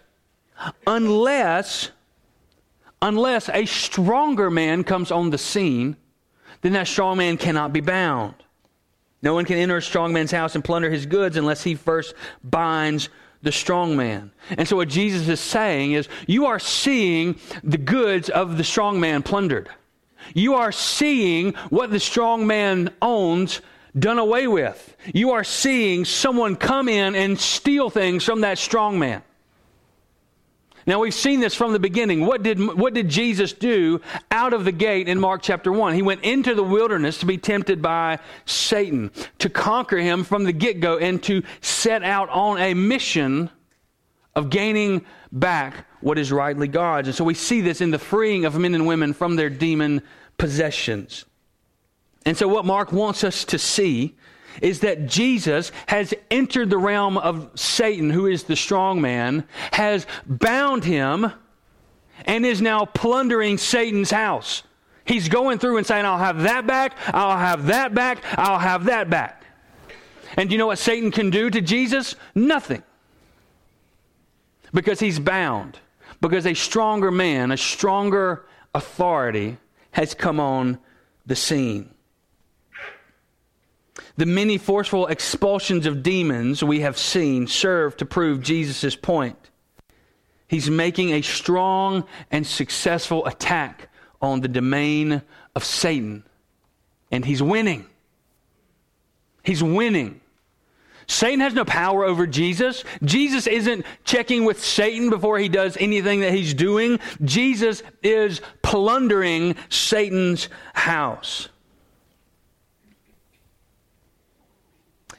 unless 0.85 1.91
unless 3.01 3.49
a 3.49 3.65
stronger 3.65 4.51
man 4.51 4.83
comes 4.83 5.11
on 5.11 5.31
the 5.31 5.37
scene, 5.37 5.97
then 6.61 6.73
that 6.73 6.87
strong 6.87 7.17
man 7.17 7.37
cannot 7.37 7.73
be 7.73 7.81
bound. 7.81 8.35
No 9.23 9.33
one 9.33 9.45
can 9.45 9.57
enter 9.57 9.77
a 9.77 9.81
strong 9.81 10.13
man's 10.13 10.31
house 10.31 10.55
and 10.55 10.63
plunder 10.63 10.89
his 10.89 11.05
goods 11.05 11.37
unless 11.37 11.63
he 11.63 11.75
first 11.75 12.13
binds 12.43 13.09
the 13.41 13.51
strong 13.51 13.95
man. 13.95 14.31
And 14.49 14.67
so, 14.67 14.75
what 14.75 14.87
Jesus 14.87 15.27
is 15.27 15.39
saying 15.39 15.93
is, 15.93 16.07
you 16.27 16.45
are 16.45 16.59
seeing 16.59 17.39
the 17.63 17.77
goods 17.77 18.29
of 18.29 18.57
the 18.57 18.63
strong 18.63 18.99
man 18.99 19.23
plundered. 19.23 19.69
You 20.35 20.55
are 20.55 20.71
seeing 20.71 21.53
what 21.69 21.89
the 21.89 21.99
strong 21.99 22.45
man 22.45 22.93
owns 23.01 23.61
done 23.97 24.19
away 24.19 24.47
with. 24.47 24.95
You 25.13 25.31
are 25.31 25.43
seeing 25.43 26.05
someone 26.05 26.55
come 26.55 26.87
in 26.87 27.15
and 27.15 27.39
steal 27.39 27.89
things 27.89 28.23
from 28.23 28.41
that 28.41 28.57
strong 28.57 28.99
man. 28.99 29.23
Now 30.87 30.99
we've 30.99 31.13
seen 31.13 31.39
this 31.39 31.53
from 31.53 31.73
the 31.73 31.79
beginning. 31.79 32.25
What 32.25 32.41
did, 32.41 32.59
what 32.59 32.93
did 32.93 33.07
Jesus 33.07 33.53
do 33.53 34.01
out 34.31 34.53
of 34.53 34.65
the 34.65 34.71
gate 34.71 35.07
in 35.07 35.19
Mark 35.19 35.41
chapter 35.43 35.71
1? 35.71 35.93
He 35.93 36.01
went 36.01 36.23
into 36.23 36.55
the 36.55 36.63
wilderness 36.63 37.19
to 37.19 37.25
be 37.25 37.37
tempted 37.37 37.81
by 37.81 38.19
Satan, 38.45 39.11
to 39.39 39.49
conquer 39.49 39.97
him 39.97 40.23
from 40.23 40.43
the 40.43 40.53
get 40.53 40.79
go, 40.79 40.97
and 40.97 41.21
to 41.23 41.43
set 41.61 42.03
out 42.03 42.29
on 42.29 42.57
a 42.57 42.73
mission 42.73 43.51
of 44.35 44.49
gaining 44.49 45.05
back 45.31 45.85
what 45.99 46.17
is 46.17 46.31
rightly 46.31 46.67
God's. 46.67 47.09
And 47.09 47.15
so 47.15 47.23
we 47.23 47.35
see 47.35 47.61
this 47.61 47.81
in 47.81 47.91
the 47.91 47.99
freeing 47.99 48.45
of 48.45 48.57
men 48.57 48.73
and 48.73 48.87
women 48.87 49.13
from 49.13 49.35
their 49.35 49.49
demon 49.49 50.01
possessions. 50.37 51.25
And 52.25 52.37
so 52.37 52.47
what 52.47 52.65
Mark 52.65 52.91
wants 52.91 53.23
us 53.23 53.45
to 53.45 53.57
see 53.57 54.15
is 54.61 54.81
that 54.81 55.07
Jesus 55.07 55.71
has 55.87 56.13
entered 56.29 56.69
the 56.69 56.77
realm 56.77 57.17
of 57.17 57.49
Satan, 57.55 58.09
who 58.09 58.27
is 58.27 58.43
the 58.43 58.55
strong 58.55 59.01
man, 59.01 59.45
has 59.71 60.05
bound 60.25 60.83
him, 60.83 61.31
and 62.25 62.45
is 62.45 62.61
now 62.61 62.85
plundering 62.85 63.57
Satan's 63.57 64.11
house. 64.11 64.63
He's 65.05 65.29
going 65.29 65.57
through 65.59 65.77
and 65.77 65.87
saying, 65.87 66.05
I'll 66.05 66.17
have 66.17 66.43
that 66.43 66.67
back, 66.67 66.95
I'll 67.07 67.37
have 67.37 67.67
that 67.67 67.93
back, 67.93 68.23
I'll 68.37 68.59
have 68.59 68.85
that 68.85 69.09
back. 69.09 69.43
And 70.37 70.49
do 70.49 70.53
you 70.53 70.59
know 70.59 70.67
what 70.67 70.79
Satan 70.79 71.11
can 71.11 71.29
do 71.29 71.49
to 71.49 71.61
Jesus? 71.61 72.15
Nothing. 72.35 72.83
Because 74.73 74.99
he's 74.99 75.19
bound. 75.19 75.79
Because 76.21 76.45
a 76.45 76.53
stronger 76.53 77.11
man, 77.11 77.51
a 77.51 77.57
stronger 77.57 78.45
authority 78.73 79.57
has 79.91 80.13
come 80.13 80.39
on 80.39 80.77
the 81.25 81.35
scene. 81.35 81.89
The 84.17 84.25
many 84.25 84.57
forceful 84.57 85.07
expulsions 85.07 85.85
of 85.85 86.03
demons 86.03 86.63
we 86.63 86.81
have 86.81 86.97
seen 86.97 87.47
serve 87.47 87.97
to 87.97 88.05
prove 88.05 88.41
Jesus' 88.41 88.95
point. 88.95 89.37
He's 90.47 90.69
making 90.69 91.11
a 91.11 91.21
strong 91.21 92.05
and 92.29 92.45
successful 92.45 93.25
attack 93.25 93.89
on 94.21 94.41
the 94.41 94.49
domain 94.49 95.21
of 95.55 95.63
Satan, 95.63 96.23
and 97.09 97.23
he's 97.23 97.41
winning. 97.41 97.85
He's 99.43 99.63
winning. 99.63 100.21
Satan 101.07 101.39
has 101.39 101.53
no 101.53 101.65
power 101.65 102.05
over 102.05 102.27
Jesus. 102.27 102.83
Jesus 103.03 103.47
isn't 103.47 103.85
checking 104.03 104.45
with 104.45 104.63
Satan 104.63 105.09
before 105.09 105.39
he 105.39 105.49
does 105.49 105.75
anything 105.77 106.21
that 106.21 106.33
he's 106.33 106.53
doing. 106.53 106.99
Jesus 107.23 107.83
is 108.03 108.41
plundering 108.61 109.55
Satan's 109.69 110.47
house. 110.73 111.49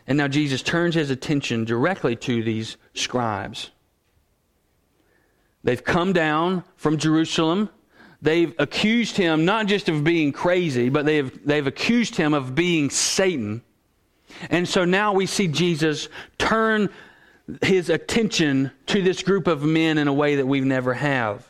And 0.06 0.18
now 0.18 0.28
Jesus 0.28 0.62
turns 0.62 0.94
his 0.94 1.10
attention 1.10 1.64
directly 1.64 2.16
to 2.16 2.42
these 2.42 2.76
scribes. 2.94 3.70
They've 5.64 5.82
come 5.82 6.12
down 6.12 6.64
from 6.76 6.98
Jerusalem. 6.98 7.70
They've 8.20 8.54
accused 8.58 9.16
him 9.16 9.44
not 9.44 9.66
just 9.66 9.88
of 9.88 10.04
being 10.04 10.32
crazy, 10.32 10.88
but 10.88 11.06
they've, 11.06 11.46
they've 11.46 11.66
accused 11.66 12.16
him 12.16 12.34
of 12.34 12.54
being 12.54 12.90
Satan. 12.90 13.62
And 14.50 14.66
so 14.68 14.84
now 14.84 15.12
we 15.12 15.26
see 15.26 15.48
Jesus 15.48 16.08
turn 16.38 16.88
his 17.60 17.90
attention 17.90 18.70
to 18.86 19.02
this 19.02 19.22
group 19.22 19.46
of 19.46 19.62
men 19.62 19.98
in 19.98 20.08
a 20.08 20.12
way 20.12 20.36
that 20.36 20.46
we 20.46 20.60
never 20.60 20.94
have. 20.94 21.48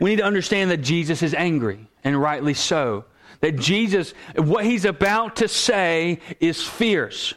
We 0.00 0.10
need 0.10 0.16
to 0.16 0.24
understand 0.24 0.70
that 0.70 0.78
Jesus 0.78 1.22
is 1.22 1.34
angry, 1.34 1.88
and 2.02 2.20
rightly 2.20 2.54
so. 2.54 3.04
That 3.44 3.56
Jesus, 3.56 4.14
what 4.36 4.64
he's 4.64 4.86
about 4.86 5.36
to 5.36 5.48
say 5.48 6.20
is 6.40 6.66
fierce. 6.66 7.34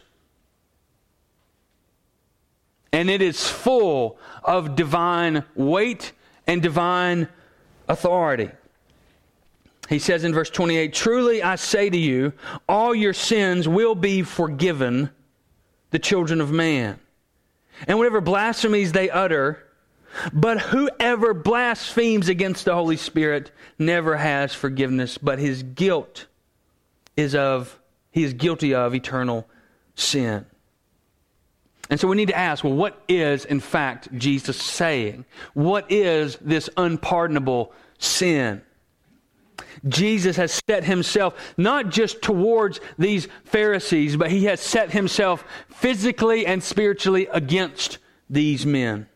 And 2.94 3.10
it 3.10 3.20
is 3.20 3.46
full 3.46 4.18
of 4.42 4.74
divine 4.74 5.44
weight 5.54 6.14
and 6.46 6.62
divine 6.62 7.28
authority. 7.88 8.50
He 9.90 9.98
says 9.98 10.24
in 10.24 10.32
verse 10.32 10.48
28 10.48 10.94
Truly 10.94 11.42
I 11.42 11.56
say 11.56 11.90
to 11.90 11.98
you, 11.98 12.32
all 12.66 12.94
your 12.94 13.12
sins 13.12 13.68
will 13.68 13.94
be 13.94 14.22
forgiven 14.22 15.10
the 15.90 15.98
children 15.98 16.40
of 16.40 16.50
man. 16.50 16.98
And 17.86 17.98
whatever 17.98 18.22
blasphemies 18.22 18.92
they 18.92 19.10
utter, 19.10 19.62
but 20.32 20.60
whoever 20.60 21.34
blasphemes 21.34 22.28
against 22.28 22.64
the 22.64 22.74
Holy 22.74 22.96
Spirit 22.96 23.50
never 23.78 24.16
has 24.16 24.54
forgiveness, 24.54 25.18
but 25.18 25.38
his 25.38 25.62
guilt 25.62 26.26
is 27.16 27.34
of, 27.34 27.78
he 28.10 28.24
is 28.24 28.32
guilty 28.32 28.74
of 28.74 28.94
eternal 28.94 29.48
sin. 29.94 30.46
And 31.90 31.98
so 31.98 32.06
we 32.06 32.16
need 32.16 32.28
to 32.28 32.36
ask 32.36 32.64
well, 32.64 32.74
what 32.74 33.02
is, 33.08 33.44
in 33.44 33.60
fact, 33.60 34.12
Jesus 34.14 34.56
saying? 34.56 35.24
What 35.54 35.90
is 35.90 36.36
this 36.40 36.68
unpardonable 36.76 37.72
sin? 37.98 38.62
Jesus 39.86 40.36
has 40.36 40.60
set 40.68 40.84
himself 40.84 41.34
not 41.56 41.88
just 41.90 42.20
towards 42.20 42.80
these 42.98 43.28
Pharisees, 43.44 44.16
but 44.16 44.30
he 44.30 44.44
has 44.44 44.60
set 44.60 44.90
himself 44.90 45.44
physically 45.68 46.46
and 46.46 46.62
spiritually 46.62 47.28
against 47.32 47.98
these 48.28 48.66
men. 48.66 49.08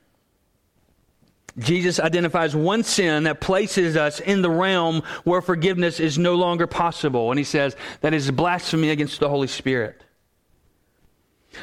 Jesus 1.59 2.01
identifies 2.01 2.57
one 2.57 2.83
sin 2.83 3.25
that 3.25 3.41
places 3.41 3.97
us 3.97 4.21
in 4.21 4.43
the 4.43 4.51
realm 4.51 5.03
where 5.25 5.43
forgiveness 5.43 6.01
is 6.01 6.19
no 6.19 6.35
longer 6.35 6.67
possible. 6.67 7.31
And 7.31 7.39
he 7.39 7.45
says 7.45 7.77
that 8.01 8.15
is 8.15 8.31
blasphemy 8.31 8.91
against 8.91 9.21
the 9.21 9.29
Holy 9.29 9.49
Spirit. 9.49 10.03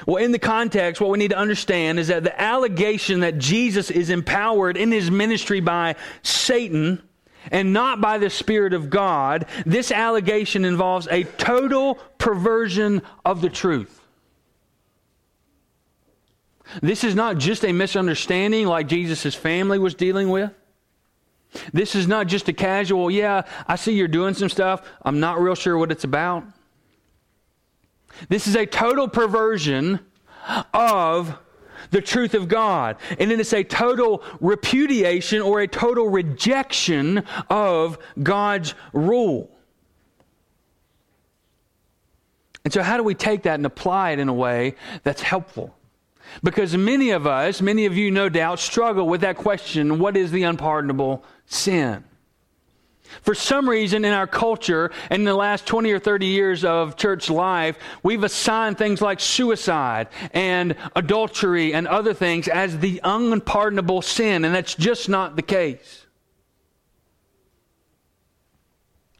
Well, 0.06 0.24
in 0.24 0.32
the 0.32 0.40
context, 0.40 1.02
what 1.02 1.10
we 1.10 1.18
need 1.18 1.32
to 1.32 1.38
understand 1.38 2.00
is 2.00 2.10
that 2.10 2.24
the 2.24 2.40
allegation 2.40 3.22
that 3.22 3.40
Jesus 3.40 3.90
is 3.90 4.12
empowered 4.12 4.78
in 4.78 4.92
his 4.92 5.10
ministry 5.10 5.60
by 5.60 5.96
Satan 6.22 7.02
and 7.52 7.74
not 7.74 8.00
by 8.00 8.18
the 8.20 8.30
Spirit 8.30 8.74
of 8.74 8.90
God, 8.90 9.48
this 9.66 9.92
allegation 9.92 10.66
involves 10.66 11.08
a 11.10 11.24
total 11.24 11.96
perversion 12.18 13.02
of 13.26 13.42
the 13.42 13.50
truth. 13.50 13.99
This 16.82 17.04
is 17.04 17.16
not 17.16 17.38
just 17.38 17.66
a 17.66 17.72
misunderstanding 17.72 18.68
like 18.68 18.88
Jesus' 18.88 19.36
family 19.36 19.80
was 19.80 19.96
dealing 19.96 20.30
with. 20.30 20.52
This 21.74 21.96
is 21.96 22.08
not 22.08 22.28
just 22.28 22.48
a 22.48 22.54
casual, 22.54 23.10
yeah, 23.10 23.42
I 23.68 23.76
see 23.76 23.94
you're 23.94 24.08
doing 24.08 24.36
some 24.36 24.50
stuff. 24.50 24.88
I'm 25.02 25.20
not 25.20 25.42
real 25.42 25.56
sure 25.56 25.78
what 25.78 25.92
it's 25.92 26.04
about. 26.04 26.44
This 28.28 28.48
is 28.48 28.56
a 28.56 28.66
total 28.66 29.08
perversion 29.08 30.00
of 30.74 31.38
the 31.92 32.02
truth 32.02 32.34
of 32.34 32.48
God. 32.48 32.98
And 33.18 33.32
then 33.32 33.40
it's 33.40 33.54
a 33.54 33.64
total 33.64 34.24
repudiation 34.40 35.42
or 35.42 35.62
a 35.62 35.68
total 35.68 36.08
rejection 36.08 37.24
of 37.50 37.98
God's 38.22 38.76
rule. 38.94 39.50
And 42.64 42.74
so, 42.74 42.84
how 42.84 42.98
do 42.98 43.04
we 43.04 43.16
take 43.16 43.44
that 43.44 43.56
and 43.56 43.66
apply 43.66 44.12
it 44.12 44.20
in 44.20 44.30
a 44.30 44.34
way 44.34 44.76
that's 45.04 45.22
helpful? 45.22 45.76
Because 46.44 46.76
many 46.76 47.12
of 47.12 47.28
us, 47.28 47.62
many 47.62 47.86
of 47.86 47.98
you 47.98 48.12
no 48.12 48.30
doubt, 48.30 48.60
struggle 48.60 49.08
with 49.08 49.22
that 49.22 49.38
question 49.38 50.00
what 50.00 50.16
is 50.16 50.32
the 50.32 50.44
unpardonable 50.44 51.24
sin? 51.46 52.04
For 53.22 53.34
some 53.34 53.68
reason 53.68 54.06
in 54.06 54.14
our 54.14 54.28
culture 54.28 54.92
and 55.10 55.22
in 55.22 55.26
the 55.26 55.34
last 55.34 55.66
20 55.66 55.92
or 55.92 56.00
30 56.00 56.28
years 56.28 56.64
of 56.64 56.96
church 56.96 57.30
life, 57.30 57.78
we've 58.04 58.24
assigned 58.24 58.78
things 58.78 59.02
like 59.02 59.20
suicide 59.20 60.08
and 60.32 60.76
adultery 60.96 61.74
and 61.74 61.88
other 61.88 62.14
things 62.14 62.48
as 62.48 62.78
the 62.78 63.02
unpardonable 63.04 64.02
sin, 64.02 64.46
and 64.46 64.54
that's 64.54 64.76
just 64.76 65.10
not 65.10 65.36
the 65.36 65.42
case. 65.42 66.06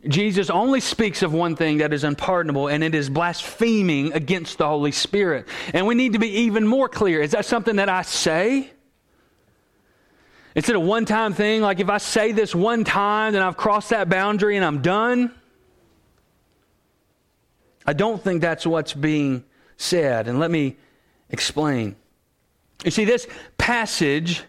Jesus 0.10 0.50
only 0.50 0.80
speaks 0.80 1.22
of 1.22 1.34
one 1.34 1.56
thing 1.56 1.78
that 1.78 1.94
is 1.94 2.04
unpardonable, 2.04 2.68
and 2.68 2.84
it 2.84 2.96
is 2.96 3.10
blaspheming 3.10 4.12
against 4.14 4.58
the 4.58 4.68
Holy 4.68 4.92
Spirit. 4.92 5.48
And 5.74 5.86
we 5.86 5.94
need 5.96 6.14
to 6.14 6.20
be 6.20 6.30
even 6.30 6.68
more 6.68 6.90
clear. 6.90 7.22
Is 7.22 7.32
that 7.32 7.46
something 7.46 7.76
that 7.78 7.90
I 7.90 8.02
say? 8.02 8.72
Is 10.56 10.68
it 10.68 10.76
a 10.76 10.80
one 10.80 11.06
time 11.06 11.34
thing? 11.34 11.62
Like 11.62 11.80
if 11.80 11.90
I 11.90 12.00
say 12.00 12.32
this 12.32 12.56
one 12.56 12.84
time, 12.84 13.34
then 13.34 13.42
I've 13.42 13.56
crossed 13.56 13.92
that 13.92 14.10
boundary 14.10 14.56
and 14.56 14.66
I'm 14.66 14.82
done? 14.82 15.34
I 17.86 17.94
don't 17.94 18.22
think 18.22 18.42
that's 18.42 18.66
what's 18.66 18.94
being 18.94 19.44
said. 19.78 20.28
And 20.28 20.40
let 20.40 20.52
me 20.52 20.76
explain. 21.30 21.96
You 22.84 22.92
see, 22.92 23.06
this 23.06 23.28
passage 23.58 24.44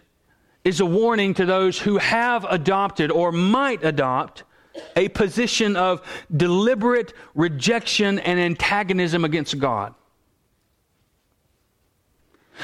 is 0.63 0.79
a 0.79 0.85
warning 0.85 1.33
to 1.35 1.45
those 1.45 1.79
who 1.79 1.97
have 1.97 2.45
adopted 2.45 3.11
or 3.11 3.31
might 3.31 3.83
adopt 3.83 4.43
a 4.95 5.09
position 5.09 5.75
of 5.75 6.01
deliberate 6.35 7.13
rejection 7.35 8.19
and 8.19 8.39
antagonism 8.39 9.25
against 9.25 9.59
God. 9.59 9.93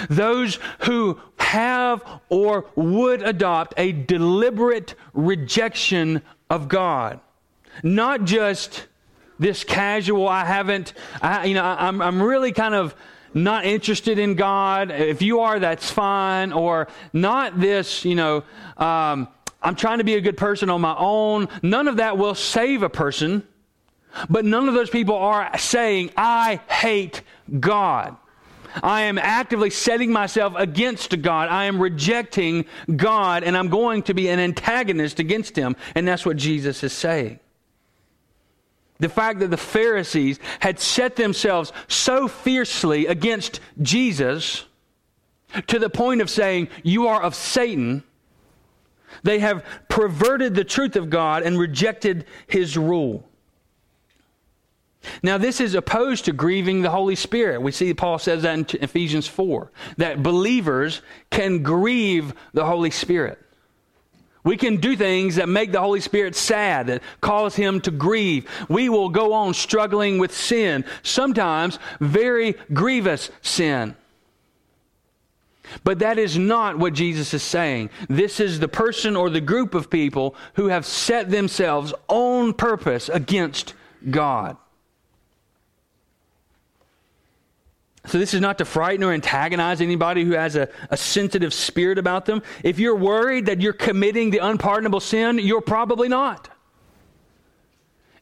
Those 0.09 0.59
who 0.81 1.19
have 1.39 2.03
or 2.29 2.65
would 2.75 3.21
adopt 3.23 3.73
a 3.77 3.91
deliberate 3.91 4.95
rejection 5.13 6.21
of 6.49 6.67
God. 6.67 7.19
Not 7.83 8.25
just 8.25 8.87
this 9.39 9.63
casual, 9.63 10.27
I 10.27 10.45
haven't, 10.45 10.93
I, 11.21 11.45
you 11.45 11.53
know, 11.53 11.63
I'm, 11.63 12.01
I'm 12.01 12.21
really 12.21 12.51
kind 12.51 12.75
of 12.75 12.95
not 13.33 13.65
interested 13.65 14.19
in 14.19 14.35
God. 14.35 14.91
If 14.91 15.21
you 15.21 15.41
are, 15.41 15.59
that's 15.59 15.89
fine. 15.89 16.51
Or 16.51 16.87
not 17.13 17.59
this, 17.59 18.03
you 18.03 18.15
know, 18.15 18.43
um, 18.77 19.27
I'm 19.67 19.75
trying 19.75 19.97
to 19.97 20.05
be 20.05 20.15
a 20.15 20.21
good 20.21 20.37
person 20.37 20.69
on 20.69 20.79
my 20.79 20.95
own. 20.97 21.49
None 21.61 21.89
of 21.89 21.97
that 21.97 22.17
will 22.17 22.35
save 22.35 22.83
a 22.83 22.89
person. 22.89 23.45
But 24.29 24.45
none 24.45 24.69
of 24.69 24.73
those 24.73 24.89
people 24.89 25.15
are 25.15 25.57
saying, 25.57 26.11
I 26.15 26.61
hate 26.69 27.21
God. 27.59 28.15
I 28.81 29.01
am 29.01 29.17
actively 29.17 29.69
setting 29.69 30.09
myself 30.09 30.53
against 30.55 31.21
God. 31.21 31.49
I 31.49 31.65
am 31.65 31.81
rejecting 31.81 32.63
God, 32.95 33.43
and 33.43 33.57
I'm 33.57 33.67
going 33.67 34.03
to 34.03 34.13
be 34.13 34.29
an 34.29 34.39
antagonist 34.39 35.19
against 35.19 35.57
Him. 35.57 35.75
And 35.95 36.07
that's 36.07 36.25
what 36.25 36.37
Jesus 36.37 36.81
is 36.81 36.93
saying. 36.93 37.37
The 38.99 39.09
fact 39.09 39.39
that 39.39 39.51
the 39.51 39.57
Pharisees 39.57 40.39
had 40.61 40.79
set 40.79 41.17
themselves 41.17 41.73
so 41.89 42.29
fiercely 42.29 43.05
against 43.07 43.59
Jesus 43.81 44.63
to 45.67 45.77
the 45.77 45.89
point 45.89 46.21
of 46.21 46.29
saying, 46.29 46.69
You 46.83 47.07
are 47.07 47.21
of 47.21 47.35
Satan 47.35 48.03
they 49.23 49.39
have 49.39 49.63
perverted 49.89 50.55
the 50.55 50.63
truth 50.63 50.95
of 50.95 51.09
God 51.09 51.43
and 51.43 51.57
rejected 51.57 52.25
his 52.47 52.77
rule. 52.77 53.27
Now, 55.23 55.37
this 55.37 55.61
is 55.61 55.73
opposed 55.73 56.25
to 56.25 56.33
grieving 56.33 56.81
the 56.81 56.89
Holy 56.89 57.15
Spirit. 57.15 57.61
We 57.61 57.71
see 57.71 57.93
Paul 57.93 58.19
says 58.19 58.43
that 58.43 58.73
in 58.73 58.83
Ephesians 58.83 59.27
4 59.27 59.71
that 59.97 60.23
believers 60.23 61.01
can 61.29 61.63
grieve 61.63 62.33
the 62.53 62.65
Holy 62.65 62.91
Spirit. 62.91 63.39
We 64.43 64.55
can 64.55 64.77
do 64.77 64.95
things 64.95 65.35
that 65.35 65.49
make 65.49 65.73
the 65.73 65.81
Holy 65.81 65.99
Spirit 65.99 66.33
sad, 66.33 66.87
that 66.87 67.03
cause 67.19 67.55
him 67.55 67.81
to 67.81 67.91
grieve. 67.91 68.49
We 68.69 68.87
will 68.87 69.09
go 69.09 69.33
on 69.33 69.53
struggling 69.53 70.19
with 70.19 70.33
sin, 70.33 70.85
sometimes 71.03 71.79
very 71.99 72.55
grievous 72.71 73.29
sin. 73.41 73.95
But 75.83 75.99
that 75.99 76.17
is 76.17 76.37
not 76.37 76.77
what 76.77 76.93
Jesus 76.93 77.33
is 77.33 77.43
saying. 77.43 77.89
This 78.09 78.39
is 78.39 78.59
the 78.59 78.67
person 78.67 79.15
or 79.15 79.29
the 79.29 79.41
group 79.41 79.73
of 79.73 79.89
people 79.89 80.35
who 80.55 80.67
have 80.67 80.85
set 80.85 81.29
themselves 81.29 81.93
on 82.07 82.53
purpose 82.53 83.09
against 83.09 83.73
God. 84.09 84.57
So, 88.05 88.17
this 88.19 88.33
is 88.33 88.39
not 88.39 88.57
to 88.59 88.65
frighten 88.65 89.03
or 89.03 89.11
antagonize 89.11 89.81
anybody 89.81 90.23
who 90.23 90.31
has 90.31 90.55
a, 90.55 90.69
a 90.89 90.95
sensitive 90.95 91.53
spirit 91.53 91.97
about 91.97 92.25
them. 92.25 92.41
If 92.63 92.79
you're 92.79 92.95
worried 92.95 93.47
that 93.47 93.59
you're 93.59 93.73
committing 93.73 94.29
the 94.29 94.37
unpardonable 94.37 95.01
sin, 95.01 95.39
you're 95.39 95.59
probably 95.59 96.07
not. 96.07 96.49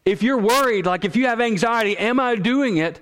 If 0.04 0.24
you're 0.24 0.40
worried, 0.40 0.88
like 0.88 1.06
if 1.06 1.16
you 1.16 1.28
have 1.28 1.40
anxiety, 1.40 1.96
am 1.98 2.20
I 2.20 2.36
doing 2.36 2.78
it? 2.78 3.00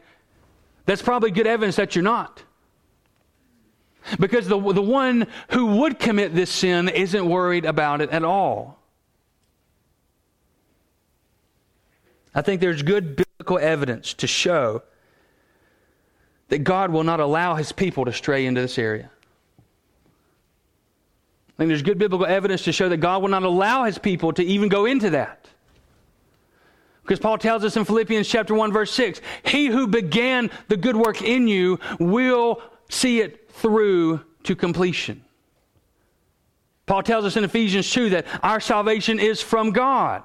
That's 0.86 1.02
probably 1.02 1.32
good 1.32 1.48
evidence 1.48 1.78
that 1.78 1.96
you're 1.96 2.04
not. 2.04 2.44
Because 4.20 4.48
the, 4.48 4.60
the 4.74 4.82
one 4.82 5.28
who 5.52 5.78
would 5.78 6.00
commit 6.00 6.36
this 6.36 6.50
sin 6.50 6.90
isn't 6.90 7.28
worried 7.28 7.66
about 7.66 8.02
it 8.02 8.10
at 8.10 8.24
all. 8.24 8.80
I 12.36 12.42
think 12.42 12.62
there's 12.62 12.82
good 12.82 13.16
biblical 13.16 13.60
evidence 13.60 14.14
to 14.16 14.28
show 14.28 14.84
that 16.50 16.60
God 16.60 16.92
will 16.92 17.04
not 17.04 17.20
allow 17.20 17.56
his 17.56 17.72
people 17.72 18.06
to 18.06 18.14
stray 18.14 18.46
into 18.46 18.62
this 18.62 18.78
area. 18.78 19.10
I 21.50 21.58
think 21.58 21.70
there's 21.70 21.84
good 21.84 22.00
biblical 22.00 22.26
evidence 22.26 22.64
to 22.64 22.72
show 22.72 22.90
that 22.90 22.98
God 22.98 23.22
will 23.22 23.30
not 23.30 23.44
allow 23.44 23.84
his 23.84 24.00
people 24.00 24.34
to 24.34 24.44
even 24.44 24.70
go 24.70 24.86
into 24.86 25.12
that. 25.12 25.48
Because 27.04 27.20
Paul 27.20 27.38
tells 27.38 27.64
us 27.64 27.78
in 27.78 27.86
Philippians 27.86 28.28
chapter 28.28 28.56
1 28.56 28.72
verse 28.72 28.92
6, 28.92 29.22
he 29.44 29.68
who 29.68 29.88
began 29.88 30.50
the 30.68 30.78
good 30.78 30.96
work 30.96 31.22
in 31.22 31.48
you 31.48 31.80
will 32.00 32.62
see 32.90 33.20
it 33.20 33.43
through 33.54 34.22
to 34.44 34.56
completion. 34.56 35.24
Paul 36.86 37.04
tells 37.04 37.26
us 37.26 37.38
in 37.38 37.44
Ephesians 37.44 37.90
2 37.90 38.10
that 38.10 38.26
our 38.44 38.60
salvation 38.60 39.20
is 39.20 39.42
from 39.42 39.72
God. 39.72 40.24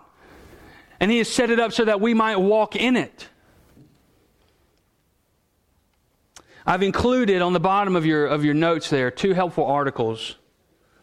And 1.01 1.11
he 1.11 1.19
has 1.19 1.29
set 1.29 1.51
it 1.51 1.61
up 1.61 1.73
so 1.73 1.85
that 1.85 2.01
we 2.01 2.15
might 2.15 2.37
walk 2.37 2.75
in 2.75 2.97
it. 2.97 3.29
I've 6.67 6.83
included 6.83 7.41
on 7.41 7.53
the 7.53 7.61
bottom 7.61 7.97
of 7.97 8.05
your, 8.05 8.27
of 8.27 8.45
your 8.45 8.55
notes 8.55 8.91
there 8.91 9.11
two 9.11 9.33
helpful 9.33 9.65
articles 9.65 10.35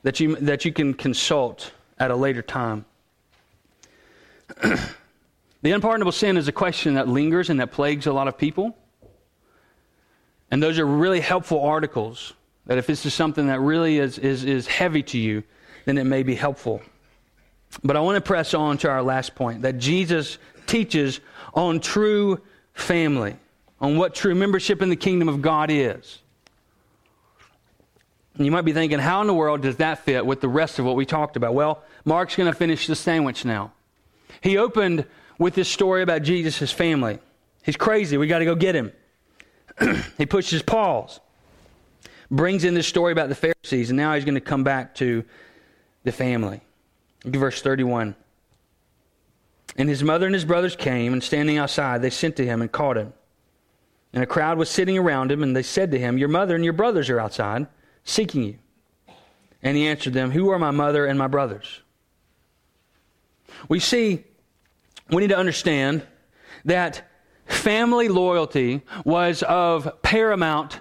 that 0.04 0.20
you, 0.20 0.36
that 0.36 0.66
you 0.66 0.74
can 0.74 0.94
consult 0.94 1.72
at 1.98 2.12
a 2.12 2.16
later 2.16 2.42
time. 2.42 2.86
the 4.62 5.72
unpardonable 5.72 6.12
sin 6.12 6.38
is 6.38 6.48
a 6.48 6.52
question 6.52 6.96
that 6.96 7.08
lingers 7.08 7.50
and 7.50 7.60
that 7.60 7.72
plagues 7.72 8.06
a 8.06 8.14
lot 8.14 8.28
of 8.28 8.38
people. 8.38 8.78
And 10.52 10.62
those 10.62 10.80
are 10.80 10.86
really 10.86 11.20
helpful 11.20 11.62
articles 11.64 12.34
that 12.66 12.78
if 12.78 12.88
this 12.88 13.06
is 13.06 13.14
something 13.14 13.48
that 13.48 13.60
really 13.60 14.00
is, 14.00 14.18
is, 14.18 14.44
is 14.44 14.68
heavy 14.68 15.04
to 15.04 15.18
you, 15.18 15.44
then 15.86 15.98
it 15.98 16.04
may 16.04 16.24
be 16.24 16.36
helpful. 16.36 16.82
But 17.84 17.96
I 17.96 18.00
want 18.00 18.16
to 18.16 18.22
press 18.22 18.54
on 18.54 18.78
to 18.80 18.90
our 18.90 19.04
last 19.04 19.36
point 19.36 19.64
that 19.64 19.78
Jesus 19.78 20.38
teaches 20.66 21.20
on 21.54 21.80
true 21.80 22.42
family, 22.74 23.36
on 23.80 23.98
what 23.98 24.16
true 24.16 24.36
membership 24.36 24.82
in 24.82 24.90
the 24.90 24.96
kingdom 24.96 25.30
of 25.30 25.42
God 25.42 25.70
is. 25.70 26.20
And 28.36 28.46
you 28.46 28.52
might 28.52 28.64
be 28.64 28.74
thinking, 28.74 29.00
how 29.00 29.22
in 29.22 29.28
the 29.28 29.34
world 29.34 29.62
does 29.62 29.78
that 29.78 30.00
fit 30.00 30.26
with 30.26 30.42
the 30.42 30.50
rest 30.50 30.80
of 30.80 30.86
what 30.86 30.96
we 30.96 31.06
talked 31.06 31.38
about? 31.38 31.54
Well, 31.54 31.82
Mark's 32.04 32.36
going 32.36 32.52
to 32.52 32.58
finish 32.58 32.88
the 32.88 32.96
sandwich 32.96 33.46
now. 33.46 33.72
He 34.42 34.58
opened 34.58 35.06
with 35.40 35.56
this 35.56 35.70
story 35.70 36.02
about 36.02 36.24
Jesus' 36.24 36.72
family. 36.72 37.20
He's 37.64 37.78
crazy. 37.78 38.18
We 38.18 38.28
got 38.28 38.40
to 38.40 38.46
go 38.46 38.56
get 38.56 38.76
him. 38.76 38.92
he 40.18 40.26
pushes 40.26 40.62
pause, 40.62 41.20
brings 42.32 42.64
in 42.64 42.74
this 42.74 42.88
story 42.88 43.12
about 43.12 43.30
the 43.30 43.36
Pharisees, 43.36 43.90
and 43.90 43.98
now 43.98 44.14
he's 44.14 44.26
going 44.26 44.36
to 44.36 44.42
come 44.42 44.64
back 44.64 44.96
to 44.96 45.24
the 46.04 46.12
family. 46.12 46.62
Look 47.24 47.36
at 47.36 47.40
Verse 47.40 47.62
31. 47.62 48.16
And 49.78 49.90
his 49.90 50.04
mother 50.04 50.26
and 50.26 50.34
his 50.34 50.46
brothers 50.46 50.76
came, 50.76 51.14
and 51.14 51.24
standing 51.24 51.58
outside, 51.58 52.02
they 52.02 52.10
sent 52.10 52.38
to 52.38 52.46
him 52.46 52.62
and 52.62 52.72
caught 52.72 52.98
him. 52.98 53.14
And 54.14 54.24
a 54.24 54.28
crowd 54.28 54.58
was 54.58 54.70
sitting 54.70 54.98
around 54.98 55.32
him, 55.32 55.44
and 55.44 55.56
they 55.56 55.64
said 55.64 55.92
to 55.92 56.00
him, 56.00 56.18
Your 56.18 56.30
mother 56.30 56.56
and 56.56 56.64
your 56.64 56.74
brothers 56.74 57.10
are 57.10 57.20
outside 57.20 57.68
seeking 58.06 58.44
you. 58.44 58.58
And 59.62 59.76
he 59.76 59.88
answered 59.88 60.14
them, 60.14 60.32
Who 60.32 60.50
are 60.50 60.60
my 60.60 60.72
mother 60.72 61.06
and 61.06 61.20
my 61.20 61.28
brothers? 61.28 61.82
We 63.68 63.80
see, 63.80 64.24
we 65.10 65.22
need 65.22 65.30
to 65.30 65.38
understand 65.38 66.04
that 66.64 67.10
family 67.46 68.08
loyalty 68.08 68.82
was 69.04 69.44
of 69.44 70.02
paramount 70.02 70.80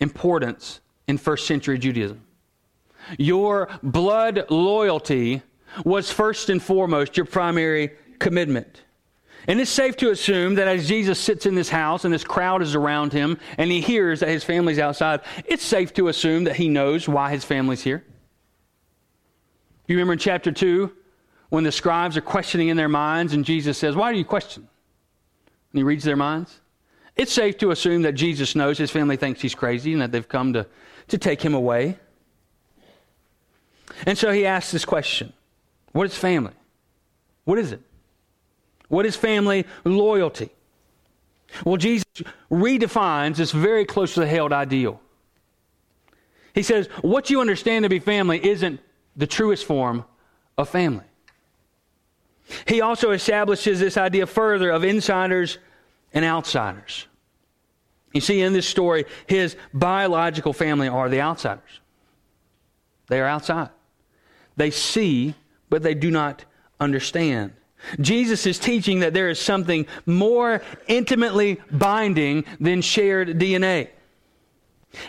importance 0.00 0.80
in 1.06 1.18
first 1.18 1.46
century 1.46 1.78
Judaism. 1.78 2.22
Your 3.18 3.68
blood 3.82 4.46
loyalty 4.50 5.42
was 5.84 6.10
first 6.10 6.50
and 6.50 6.62
foremost 6.62 7.16
your 7.16 7.26
primary 7.26 7.92
commitment. 8.18 8.82
And 9.46 9.60
it's 9.60 9.70
safe 9.70 9.96
to 9.98 10.10
assume 10.10 10.54
that 10.54 10.68
as 10.68 10.88
Jesus 10.88 11.18
sits 11.18 11.44
in 11.44 11.54
this 11.54 11.68
house 11.68 12.04
and 12.04 12.14
this 12.14 12.24
crowd 12.24 12.62
is 12.62 12.74
around 12.74 13.12
him 13.12 13.38
and 13.58 13.70
he 13.70 13.80
hears 13.80 14.20
that 14.20 14.30
his 14.30 14.42
family's 14.42 14.78
outside, 14.78 15.20
it's 15.44 15.64
safe 15.64 15.92
to 15.94 16.08
assume 16.08 16.44
that 16.44 16.56
he 16.56 16.68
knows 16.68 17.06
why 17.08 17.30
his 17.30 17.44
family's 17.44 17.82
here. 17.82 18.04
You 19.86 19.96
remember 19.96 20.14
in 20.14 20.18
chapter 20.18 20.50
2 20.50 20.90
when 21.50 21.64
the 21.64 21.72
scribes 21.72 22.16
are 22.16 22.22
questioning 22.22 22.68
in 22.68 22.76
their 22.78 22.88
minds 22.88 23.34
and 23.34 23.44
Jesus 23.44 23.76
says, 23.76 23.94
Why 23.94 24.12
do 24.12 24.18
you 24.18 24.24
question? 24.24 24.66
And 25.74 25.80
he 25.80 25.82
reads 25.82 26.04
their 26.04 26.14
minds. 26.14 26.60
It's 27.16 27.32
safe 27.32 27.58
to 27.58 27.72
assume 27.72 28.02
that 28.02 28.12
Jesus 28.12 28.54
knows 28.54 28.78
his 28.78 28.92
family 28.92 29.16
thinks 29.16 29.40
he's 29.40 29.56
crazy 29.56 29.92
and 29.92 30.00
that 30.00 30.12
they've 30.12 30.28
come 30.28 30.52
to, 30.52 30.66
to 31.08 31.18
take 31.18 31.42
him 31.42 31.52
away. 31.52 31.98
And 34.06 34.16
so 34.16 34.30
he 34.30 34.46
asks 34.46 34.70
this 34.70 34.84
question 34.84 35.32
What 35.90 36.06
is 36.06 36.16
family? 36.16 36.52
What 37.44 37.58
is 37.58 37.72
it? 37.72 37.80
What 38.86 39.04
is 39.04 39.16
family 39.16 39.66
loyalty? 39.84 40.50
Well, 41.64 41.76
Jesus 41.76 42.04
redefines 42.52 43.38
this 43.38 43.50
very 43.50 43.84
closely 43.84 44.28
held 44.28 44.52
ideal. 44.52 45.00
He 46.54 46.62
says, 46.62 46.86
What 47.02 47.30
you 47.30 47.40
understand 47.40 47.82
to 47.82 47.88
be 47.88 47.98
family 47.98 48.44
isn't 48.46 48.78
the 49.16 49.26
truest 49.26 49.64
form 49.64 50.04
of 50.56 50.68
family. 50.68 51.04
He 52.66 52.80
also 52.80 53.10
establishes 53.10 53.80
this 53.80 53.96
idea 53.96 54.26
further 54.26 54.70
of 54.70 54.84
insiders 54.84 55.58
and 56.12 56.24
outsiders. 56.24 57.06
You 58.12 58.20
see, 58.20 58.40
in 58.40 58.52
this 58.52 58.68
story, 58.68 59.06
his 59.26 59.56
biological 59.72 60.52
family 60.52 60.88
are 60.88 61.08
the 61.08 61.20
outsiders. 61.20 61.80
They 63.08 63.20
are 63.20 63.26
outside. 63.26 63.70
They 64.56 64.70
see, 64.70 65.34
but 65.68 65.82
they 65.82 65.94
do 65.94 66.10
not 66.10 66.44
understand. 66.78 67.52
Jesus 68.00 68.46
is 68.46 68.58
teaching 68.58 69.00
that 69.00 69.12
there 69.12 69.28
is 69.28 69.38
something 69.38 69.86
more 70.06 70.62
intimately 70.86 71.60
binding 71.70 72.44
than 72.60 72.80
shared 72.80 73.28
DNA. 73.38 73.88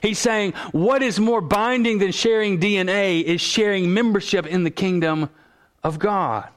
He's 0.01 0.19
saying 0.19 0.53
what 0.71 1.03
is 1.03 1.19
more 1.19 1.41
binding 1.41 1.99
than 1.99 2.11
sharing 2.11 2.59
DNA 2.59 3.23
is 3.23 3.39
sharing 3.39 3.93
membership 3.93 4.47
in 4.47 4.63
the 4.63 4.71
kingdom 4.71 5.29
of 5.83 5.99
God. 5.99 6.49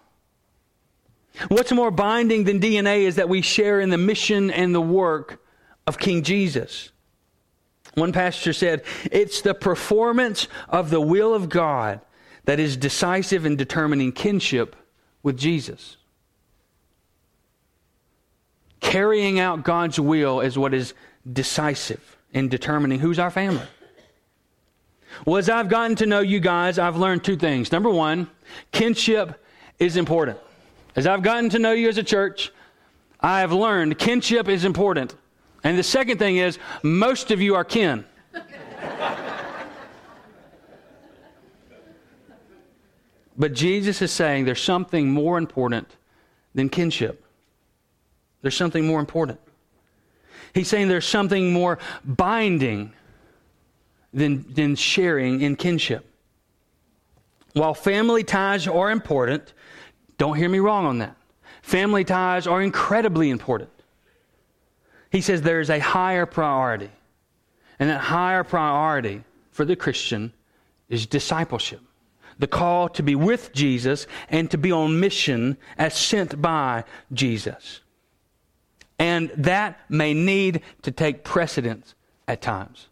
What's 1.47 1.71
more 1.71 1.91
binding 1.91 2.45
than 2.45 2.61
DNA 2.61 3.03
is 3.03 3.17
that 3.17 3.29
we 3.29 3.43
share 3.43 3.81
in 3.81 3.91
the 3.91 3.99
mission 3.99 4.51
and 4.51 4.75
the 4.75 4.81
work 4.81 5.41
of 5.87 5.99
King 5.99 6.23
Jesus. 6.23 6.91
One 7.95 8.13
pastor 8.13 8.53
said, 8.53 8.83
It's 9.11 9.41
the 9.41 9.55
performance 9.55 10.49
of 10.69 10.91
the 10.91 11.01
will 11.01 11.35
of 11.35 11.49
God 11.49 12.01
that 12.45 12.59
is 12.59 12.77
decisive 12.77 13.47
in 13.47 13.57
determining 13.57 14.13
kinship 14.13 14.75
with 15.23 15.37
Jesus. 15.37 15.97
Carrying 18.81 19.39
out 19.39 19.65
God's 19.65 20.01
will 20.01 20.41
is 20.41 20.59
what 20.59 20.75
is 20.75 20.95
decisive 21.31 22.17
in 22.33 22.49
determining 22.49 23.01
who's 23.01 23.19
our 23.19 23.31
family. 23.31 23.67
Well, 25.25 25.37
as 25.37 25.49
I've 25.49 25.69
gotten 25.69 25.97
to 25.97 26.07
know 26.07 26.21
you 26.21 26.41
guys, 26.41 26.79
I've 26.79 26.97
learned 26.97 27.25
two 27.25 27.37
things. 27.37 27.73
Number 27.73 27.91
one, 27.91 28.31
kinship 28.73 29.45
is 29.79 29.97
important. 29.97 30.39
As 30.97 31.07
I've 31.07 31.23
gotten 31.23 31.51
to 31.51 31.59
know 31.59 31.73
you 31.73 31.89
as 31.89 31.99
a 31.99 32.03
church, 32.03 32.53
I 33.21 33.41
have 33.41 33.53
learned 33.53 33.99
kinship 33.99 34.49
is 34.49 34.65
important. 34.65 35.15
And 35.65 35.79
the 35.79 35.83
second 35.83 36.19
thing 36.19 36.37
is, 36.37 36.59
most 36.83 37.31
of 37.31 37.41
you 37.41 37.55
are 37.55 37.65
kin. 37.65 38.05
but 43.37 43.53
Jesus 43.53 44.01
is 44.03 44.13
saying 44.13 44.45
there's 44.45 44.63
something 44.63 45.11
more 45.11 45.37
important 45.39 45.97
than 46.55 46.69
kinship. 46.69 47.25
There's 48.43 48.57
something 48.57 48.87
more 48.87 49.01
important. 49.01 49.41
He's 50.55 50.69
saying 50.69 50.89
there's 50.89 51.07
something 51.07 51.53
more 51.53 51.79
binding 52.05 52.93
than, 54.13 54.45
than 54.53 54.75
sharing 54.77 55.41
in 55.41 55.57
kinship. 55.57 56.05
While 57.53 57.75
family 57.75 58.23
ties 58.25 58.67
are 58.67 58.91
important, 58.91 59.53
don't 60.19 60.37
hear 60.37 60.49
me 60.49 60.59
wrong 60.59 60.85
on 60.85 60.99
that. 60.99 61.17
Family 61.63 62.05
ties 62.05 62.47
are 62.47 62.61
incredibly 62.61 63.31
important. 63.31 63.71
He 65.11 65.21
says 65.21 65.43
there's 65.43 65.71
a 65.71 65.79
higher 65.79 66.27
priority. 66.27 66.91
And 67.79 67.89
that 67.89 68.01
higher 68.01 68.45
priority 68.45 69.23
for 69.51 69.65
the 69.65 69.77
Christian 69.77 70.33
is 70.89 71.07
discipleship. 71.07 71.81
The 72.39 72.47
call 72.47 72.89
to 72.91 73.03
be 73.03 73.15
with 73.15 73.53
Jesus 73.53 74.07
and 74.29 74.51
to 74.51 74.59
be 74.59 74.73
on 74.73 75.01
mission 75.01 75.57
as 75.77 75.95
sent 75.95 76.41
by 76.41 76.85
Jesus. 77.13 77.81
And 78.99 79.31
that 79.37 79.81
may 79.89 80.15
need 80.15 80.63
to 80.83 80.91
take 80.91 81.25
precedence 81.25 81.95
at 82.27 82.43
times. 82.43 82.88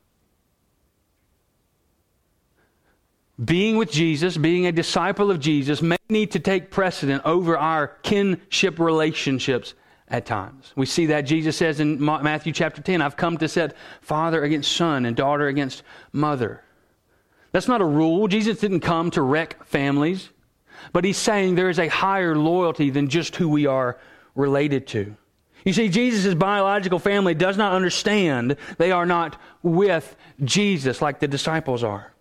Being 3.45 3.77
with 3.77 3.91
Jesus, 3.91 4.37
being 4.37 4.67
a 4.67 4.73
disciple 4.73 5.31
of 5.31 5.41
Jesus, 5.41 5.83
may 5.83 5.99
need 6.09 6.31
to 6.33 6.41
take 6.41 6.71
precedent 6.71 7.23
over 7.25 7.59
our 7.59 7.89
kinship 8.03 8.79
relationships 8.79 9.75
at 10.09 10.25
times. 10.25 10.73
We 10.75 10.87
see 10.87 11.07
that 11.07 11.23
Jesus 11.23 11.57
says 11.57 11.81
in 11.81 12.03
Matthew 12.03 12.53
chapter 12.53 12.81
10, 12.81 13.03
I've 13.03 13.17
come 13.17 13.37
to 13.39 13.49
set 13.49 13.77
father 14.01 14.43
against 14.43 14.73
son 14.73 15.05
and 15.05 15.15
daughter 15.15 15.49
against 15.49 15.83
mother. 16.13 16.63
That's 17.53 17.69
not 17.69 17.83
a 17.83 17.87
rule. 17.87 18.27
Jesus 18.29 18.59
didn't 18.59 18.81
come 18.81 19.11
to 19.13 19.23
wreck 19.23 19.65
families, 19.67 20.31
but 20.93 21.05
he's 21.05 21.19
saying 21.19 21.55
there 21.55 21.71
is 21.71 21.79
a 21.79 21.89
higher 21.89 22.37
loyalty 22.37 22.91
than 22.91 23.09
just 23.09 23.37
who 23.37 23.49
we 23.49 23.67
are 23.67 23.99
related 24.35 24.87
to. 24.89 25.15
You 25.65 25.73
see, 25.73 25.89
Jesus' 25.89 26.35
biological 26.35 27.01
family 27.01 27.35
does 27.35 27.57
not 27.57 27.73
understand 27.73 28.57
they 28.79 28.93
are 28.93 29.07
not 29.07 29.39
with 29.63 30.17
Jesus 30.45 31.03
like 31.03 31.19
the 31.19 31.29
disciples 31.29 31.83
are. 31.83 32.13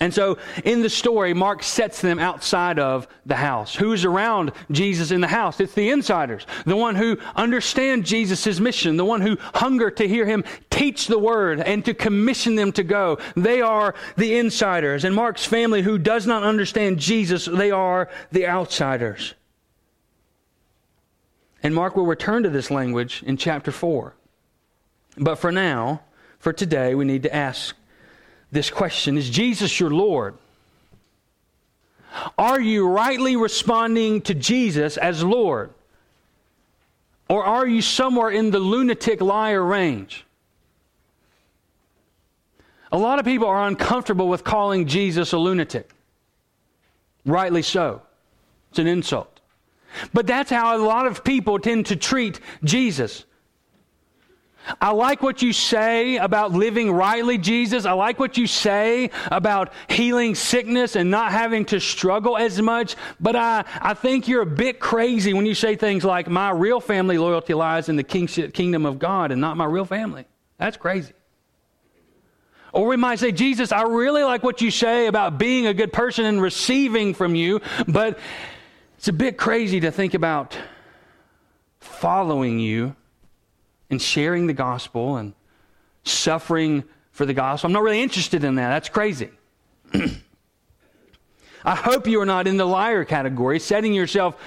And 0.00 0.14
so 0.14 0.38
in 0.64 0.80
the 0.80 0.88
story, 0.88 1.34
Mark 1.34 1.62
sets 1.62 2.00
them 2.00 2.18
outside 2.18 2.78
of 2.78 3.06
the 3.26 3.36
house. 3.36 3.74
Who's 3.74 4.06
around 4.06 4.52
Jesus 4.70 5.10
in 5.10 5.20
the 5.20 5.28
house? 5.28 5.60
It's 5.60 5.74
the 5.74 5.90
insiders, 5.90 6.46
the 6.64 6.76
one 6.76 6.94
who 6.94 7.18
understand 7.36 8.06
Jesus' 8.06 8.58
mission, 8.58 8.96
the 8.96 9.04
one 9.04 9.20
who 9.20 9.36
hunger 9.54 9.90
to 9.90 10.08
hear 10.08 10.24
him 10.24 10.42
teach 10.70 11.06
the 11.06 11.18
word 11.18 11.60
and 11.60 11.84
to 11.84 11.92
commission 11.92 12.54
them 12.54 12.72
to 12.72 12.82
go. 12.82 13.18
They 13.36 13.60
are 13.60 13.94
the 14.16 14.38
insiders. 14.38 15.04
And 15.04 15.14
Mark's 15.14 15.44
family 15.44 15.82
who 15.82 15.98
does 15.98 16.26
not 16.26 16.44
understand 16.44 16.98
Jesus, 16.98 17.44
they 17.44 17.70
are 17.70 18.08
the 18.32 18.46
outsiders. 18.46 19.34
And 21.62 21.74
Mark 21.74 21.94
will 21.94 22.06
return 22.06 22.42
to 22.44 22.48
this 22.48 22.70
language 22.70 23.22
in 23.26 23.36
chapter 23.36 23.70
4. 23.70 24.14
But 25.18 25.34
for 25.34 25.52
now, 25.52 26.00
for 26.38 26.54
today, 26.54 26.94
we 26.94 27.04
need 27.04 27.24
to 27.24 27.34
ask 27.36 27.76
this 28.52 28.70
question 28.70 29.16
Is 29.16 29.30
Jesus 29.30 29.78
your 29.78 29.90
Lord? 29.90 30.36
Are 32.36 32.60
you 32.60 32.88
rightly 32.88 33.36
responding 33.36 34.20
to 34.22 34.34
Jesus 34.34 34.96
as 34.96 35.22
Lord? 35.22 35.70
Or 37.28 37.44
are 37.44 37.66
you 37.66 37.80
somewhere 37.80 38.30
in 38.30 38.50
the 38.50 38.58
lunatic 38.58 39.20
liar 39.20 39.62
range? 39.62 40.24
A 42.90 42.98
lot 42.98 43.20
of 43.20 43.24
people 43.24 43.46
are 43.46 43.68
uncomfortable 43.68 44.28
with 44.28 44.42
calling 44.42 44.86
Jesus 44.86 45.32
a 45.32 45.38
lunatic. 45.38 45.90
Rightly 47.24 47.62
so. 47.62 48.02
It's 48.70 48.80
an 48.80 48.88
insult. 48.88 49.40
But 50.12 50.26
that's 50.26 50.50
how 50.50 50.76
a 50.76 50.82
lot 50.82 51.06
of 51.06 51.22
people 51.22 51.58
tend 51.60 51.86
to 51.86 51.96
treat 51.96 52.40
Jesus. 52.64 53.24
I 54.80 54.92
like 54.92 55.22
what 55.22 55.42
you 55.42 55.52
say 55.52 56.18
about 56.18 56.52
living 56.52 56.90
rightly, 56.90 57.38
Jesus. 57.38 57.86
I 57.86 57.92
like 57.92 58.18
what 58.18 58.36
you 58.36 58.46
say 58.46 59.10
about 59.26 59.72
healing 59.88 60.34
sickness 60.34 60.96
and 60.96 61.10
not 61.10 61.32
having 61.32 61.64
to 61.66 61.80
struggle 61.80 62.36
as 62.36 62.60
much. 62.60 62.94
But 63.18 63.36
I, 63.36 63.64
I 63.80 63.94
think 63.94 64.28
you're 64.28 64.42
a 64.42 64.46
bit 64.46 64.78
crazy 64.78 65.32
when 65.32 65.46
you 65.46 65.54
say 65.54 65.76
things 65.76 66.04
like, 66.04 66.28
my 66.28 66.50
real 66.50 66.80
family 66.80 67.18
loyalty 67.18 67.54
lies 67.54 67.88
in 67.88 67.96
the 67.96 68.04
kingdom 68.04 68.86
of 68.86 68.98
God 68.98 69.32
and 69.32 69.40
not 69.40 69.56
my 69.56 69.64
real 69.64 69.86
family. 69.86 70.26
That's 70.58 70.76
crazy. 70.76 71.14
Or 72.72 72.86
we 72.86 72.96
might 72.96 73.18
say, 73.18 73.32
Jesus, 73.32 73.72
I 73.72 73.82
really 73.82 74.22
like 74.22 74.44
what 74.44 74.60
you 74.60 74.70
say 74.70 75.06
about 75.06 75.38
being 75.38 75.66
a 75.66 75.74
good 75.74 75.92
person 75.92 76.24
and 76.24 76.40
receiving 76.40 77.14
from 77.14 77.34
you, 77.34 77.60
but 77.88 78.18
it's 78.96 79.08
a 79.08 79.12
bit 79.12 79.36
crazy 79.36 79.80
to 79.80 79.90
think 79.90 80.14
about 80.14 80.56
following 81.80 82.60
you 82.60 82.94
and 83.90 84.00
sharing 84.00 84.46
the 84.46 84.52
gospel 84.52 85.16
and 85.16 85.34
suffering 86.04 86.84
for 87.10 87.26
the 87.26 87.34
gospel. 87.34 87.68
I'm 87.68 87.72
not 87.72 87.82
really 87.82 88.02
interested 88.02 88.44
in 88.44 88.54
that. 88.54 88.68
That's 88.68 88.88
crazy. 88.88 89.30
I 91.64 91.74
hope 91.74 92.06
you 92.06 92.20
are 92.20 92.26
not 92.26 92.46
in 92.46 92.56
the 92.56 92.64
liar 92.64 93.04
category, 93.04 93.58
setting 93.58 93.92
yourself 93.92 94.40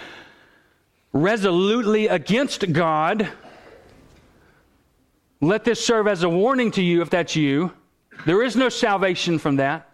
resolutely 1.11 2.07
against 2.07 2.71
God. 2.73 3.27
Let 5.41 5.63
this 5.63 5.85
serve 5.85 6.07
as 6.07 6.23
a 6.23 6.29
warning 6.29 6.71
to 6.71 6.81
you 6.81 7.01
if 7.01 7.09
that's 7.09 7.35
you. 7.35 7.71
There 8.25 8.41
is 8.41 8.55
no 8.55 8.69
salvation 8.69 9.37
from 9.37 9.57
that. 9.57 9.89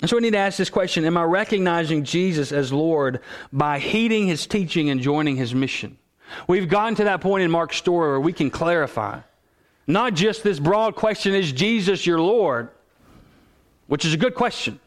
And 0.00 0.08
so 0.08 0.16
we 0.16 0.22
need 0.22 0.32
to 0.32 0.38
ask 0.38 0.56
this 0.56 0.70
question 0.70 1.04
Am 1.04 1.16
I 1.16 1.24
recognizing 1.24 2.04
Jesus 2.04 2.52
as 2.52 2.72
Lord 2.72 3.20
by 3.52 3.78
heeding 3.78 4.26
his 4.26 4.46
teaching 4.46 4.90
and 4.90 5.00
joining 5.00 5.36
his 5.36 5.54
mission? 5.54 5.98
We've 6.46 6.68
gotten 6.68 6.94
to 6.96 7.04
that 7.04 7.20
point 7.20 7.42
in 7.42 7.50
Mark's 7.50 7.76
story 7.76 8.10
where 8.10 8.20
we 8.20 8.32
can 8.32 8.50
clarify. 8.50 9.20
Not 9.86 10.14
just 10.14 10.42
this 10.42 10.60
broad 10.60 10.94
question, 10.94 11.34
Is 11.34 11.52
Jesus 11.52 12.06
your 12.06 12.20
Lord? 12.20 12.68
Which 13.88 14.04
is 14.04 14.14
a 14.14 14.16
good 14.16 14.34
question. 14.34 14.78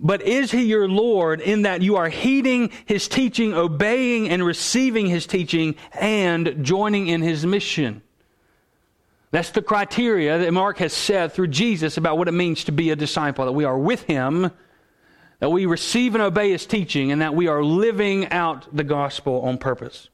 But 0.00 0.22
is 0.22 0.52
he 0.52 0.64
your 0.64 0.86
Lord 0.86 1.40
in 1.40 1.62
that 1.62 1.82
you 1.82 1.96
are 1.96 2.08
heeding 2.08 2.70
his 2.86 3.08
teaching, 3.08 3.52
obeying 3.52 4.28
and 4.28 4.44
receiving 4.44 5.06
his 5.06 5.26
teaching, 5.26 5.74
and 5.92 6.64
joining 6.64 7.08
in 7.08 7.22
his 7.22 7.44
mission? 7.44 8.02
That's 9.30 9.50
the 9.50 9.62
criteria 9.62 10.38
that 10.38 10.52
Mark 10.52 10.78
has 10.78 10.92
said 10.92 11.32
through 11.32 11.48
Jesus 11.48 11.96
about 11.96 12.16
what 12.16 12.28
it 12.28 12.32
means 12.32 12.64
to 12.64 12.72
be 12.72 12.90
a 12.90 12.96
disciple 12.96 13.44
that 13.44 13.52
we 13.52 13.64
are 13.64 13.78
with 13.78 14.04
him, 14.04 14.50
that 15.40 15.50
we 15.50 15.66
receive 15.66 16.14
and 16.14 16.22
obey 16.22 16.50
his 16.50 16.64
teaching, 16.64 17.12
and 17.12 17.20
that 17.20 17.34
we 17.34 17.46
are 17.46 17.62
living 17.62 18.30
out 18.30 18.66
the 18.74 18.84
gospel 18.84 19.42
on 19.42 19.58
purpose. 19.58 20.08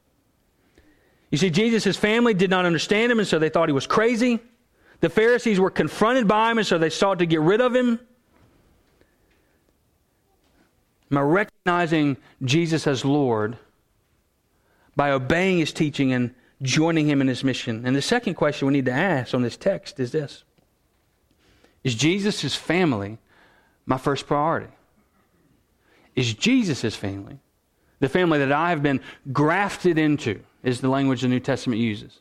You 1.30 1.38
see, 1.38 1.50
Jesus' 1.50 1.96
family 1.96 2.34
did 2.34 2.50
not 2.50 2.64
understand 2.64 3.10
him, 3.12 3.18
and 3.18 3.26
so 3.26 3.38
they 3.38 3.48
thought 3.48 3.68
he 3.68 3.72
was 3.72 3.86
crazy. 3.86 4.40
The 5.00 5.10
Pharisees 5.10 5.60
were 5.60 5.70
confronted 5.70 6.26
by 6.26 6.50
him, 6.50 6.58
and 6.58 6.66
so 6.66 6.78
they 6.78 6.90
sought 6.90 7.20
to 7.20 7.26
get 7.26 7.40
rid 7.40 7.60
of 7.60 7.74
him. 7.74 8.00
I 11.12 11.20
recognizing 11.20 12.16
Jesus 12.42 12.86
as 12.86 13.04
Lord 13.04 13.56
by 14.96 15.10
obeying 15.10 15.58
his 15.58 15.72
teaching 15.72 16.12
and 16.12 16.34
joining 16.64 17.06
him 17.06 17.20
in 17.20 17.28
his 17.28 17.44
mission. 17.44 17.86
And 17.86 17.94
the 17.94 18.02
second 18.02 18.34
question 18.34 18.66
we 18.66 18.72
need 18.72 18.86
to 18.86 18.92
ask 18.92 19.34
on 19.34 19.42
this 19.42 19.56
text 19.56 20.00
is 20.00 20.10
this 20.10 20.42
Is 21.84 21.94
Jesus' 21.94 22.56
family 22.56 23.18
my 23.86 23.98
first 23.98 24.26
priority? 24.26 24.72
Is 26.16 26.32
Jesus' 26.34 26.94
family, 26.94 27.38
the 28.00 28.08
family 28.08 28.38
that 28.38 28.52
I 28.52 28.70
have 28.70 28.82
been 28.82 29.00
grafted 29.32 29.98
into, 29.98 30.40
is 30.62 30.80
the 30.80 30.88
language 30.88 31.22
the 31.22 31.28
New 31.28 31.40
Testament 31.40 31.80
uses? 31.80 32.20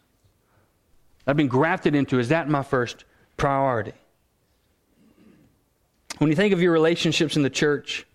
I've 1.26 1.38
been 1.38 1.48
grafted 1.48 1.96
into, 1.96 2.20
is 2.20 2.30
that 2.30 2.50
my 2.50 2.64
first 2.64 3.06
priority? 3.38 3.94
When 6.18 6.30
you 6.30 6.36
think 6.36 6.54
of 6.54 6.62
your 6.62 6.74
relationships 6.74 7.38
in 7.38 7.44
the 7.44 7.50
church, 7.50 8.06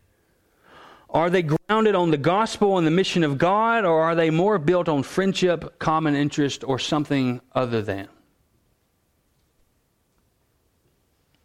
are 1.11 1.31
they 1.31 1.43
grounded 1.43 1.95
on 1.95 2.11
the 2.11 2.19
gospel 2.19 2.77
and 2.77 2.87
the 2.87 2.91
mission 2.91 3.25
of 3.25 3.39
God, 3.39 3.85
or 3.85 4.03
are 4.03 4.15
they 4.15 4.31
more 4.31 4.59
built 4.59 4.89
on 4.89 5.03
friendship, 5.03 5.79
common 5.79 6.15
interest, 6.15 6.65
or 6.65 6.79
something 6.79 7.41
other 7.55 7.81
than? 7.81 8.09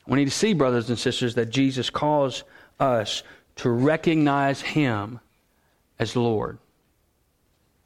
We 0.06 0.20
need 0.20 0.26
to 0.26 0.32
see, 0.32 0.54
brothers 0.54 0.90
and 0.90 1.00
sisters, 1.00 1.36
that 1.36 1.50
Jesus 1.50 1.90
calls 1.90 2.44
us 2.80 3.24
to 3.58 3.70
recognize 3.70 4.60
Him 4.60 5.22
as 5.98 6.16
Lord. 6.18 6.58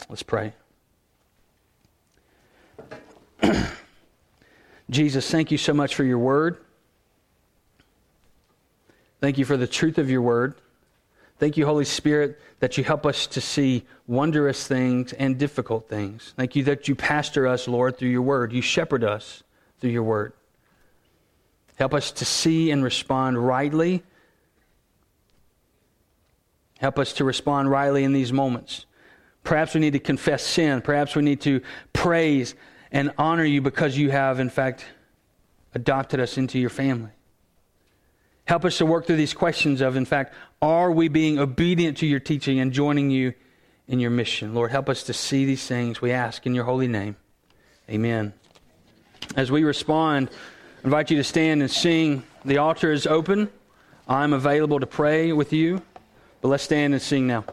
Let's 0.10 0.24
pray. 0.24 0.54
Jesus, 4.90 5.30
thank 5.30 5.52
you 5.52 5.60
so 5.60 5.74
much 5.74 5.94
for 5.94 6.04
your 6.04 6.18
word. 6.18 6.58
Thank 9.22 9.38
you 9.38 9.46
for 9.46 9.58
the 9.58 9.68
truth 9.68 10.00
of 10.00 10.10
your 10.10 10.22
word. 10.22 10.56
Thank 11.40 11.56
you, 11.56 11.66
Holy 11.66 11.86
Spirit, 11.86 12.40
that 12.60 12.78
you 12.78 12.84
help 12.84 13.06
us 13.06 13.28
to 13.28 13.42
see 13.42 13.84
wondrous 14.08 14.68
things 14.68 15.14
and 15.14 15.38
difficult 15.38 15.88
things. 15.88 16.34
Thank 16.36 16.56
you 16.56 16.64
that 16.64 16.88
you 16.88 16.96
pastor 16.96 17.46
us, 17.48 17.68
Lord, 17.68 17.98
through 17.98 18.10
your 18.10 18.24
word. 18.24 18.52
You 18.52 18.62
shepherd 18.62 19.04
us 19.04 19.44
through 19.80 19.92
your 19.92 20.04
word. 20.04 20.34
Help 21.76 21.94
us 21.94 22.12
to 22.14 22.26
see 22.26 22.72
and 22.72 22.84
respond 22.84 23.38
rightly. 23.38 24.04
Help 26.80 26.98
us 26.98 27.14
to 27.14 27.24
respond 27.24 27.70
rightly 27.70 28.04
in 28.04 28.14
these 28.14 28.34
moments. 28.34 28.86
Perhaps 29.44 29.76
we 29.76 29.80
need 29.80 29.94
to 29.94 30.00
confess 30.00 30.44
sin. 30.44 30.82
Perhaps 30.82 31.16
we 31.16 31.22
need 31.22 31.42
to 31.42 31.62
praise 31.94 32.56
and 32.92 33.14
honor 33.18 33.46
you 33.46 33.62
because 33.62 33.96
you 33.96 34.10
have, 34.10 34.40
in 34.40 34.50
fact, 34.50 34.86
adopted 35.76 36.20
us 36.20 36.38
into 36.38 36.58
your 36.58 36.70
family. 36.70 37.12
Help 38.46 38.66
us 38.66 38.78
to 38.78 38.86
work 38.86 39.06
through 39.06 39.18
these 39.18 39.34
questions 39.34 39.82
of, 39.82 39.96
in 39.96 40.06
fact, 40.06 40.34
are 40.62 40.92
we 40.92 41.08
being 41.08 41.40
obedient 41.40 41.98
to 41.98 42.08
your 42.08 42.20
teaching 42.20 42.60
and 42.60 42.72
joining 42.72 43.12
you 43.12 43.34
in 43.88 44.00
your 44.00 44.10
mission? 44.10 44.54
Lord, 44.54 44.72
help 44.72 44.90
us 44.90 45.04
to 45.04 45.14
see 45.14 45.46
these 45.46 45.66
things, 45.66 46.02
we 46.02 46.12
ask 46.12 46.46
in 46.46 46.56
your 46.56 46.66
holy 46.66 46.88
name. 46.88 47.16
Amen. 47.90 48.34
As 49.36 49.52
we 49.52 49.64
respond, 49.64 50.30
I 50.84 50.86
invite 50.86 51.12
you 51.12 51.18
to 51.18 51.24
stand 51.24 51.62
and 51.62 51.70
sing. 51.70 52.24
The 52.46 52.58
altar 52.58 52.92
is 52.92 53.06
open. 53.08 53.50
I'm 54.08 54.34
available 54.34 54.80
to 54.80 54.88
pray 54.88 55.32
with 55.32 55.54
you, 55.54 55.82
but 56.42 56.48
let's 56.48 56.64
stand 56.64 56.94
and 56.94 57.02
sing 57.02 57.28
now. 57.28 57.46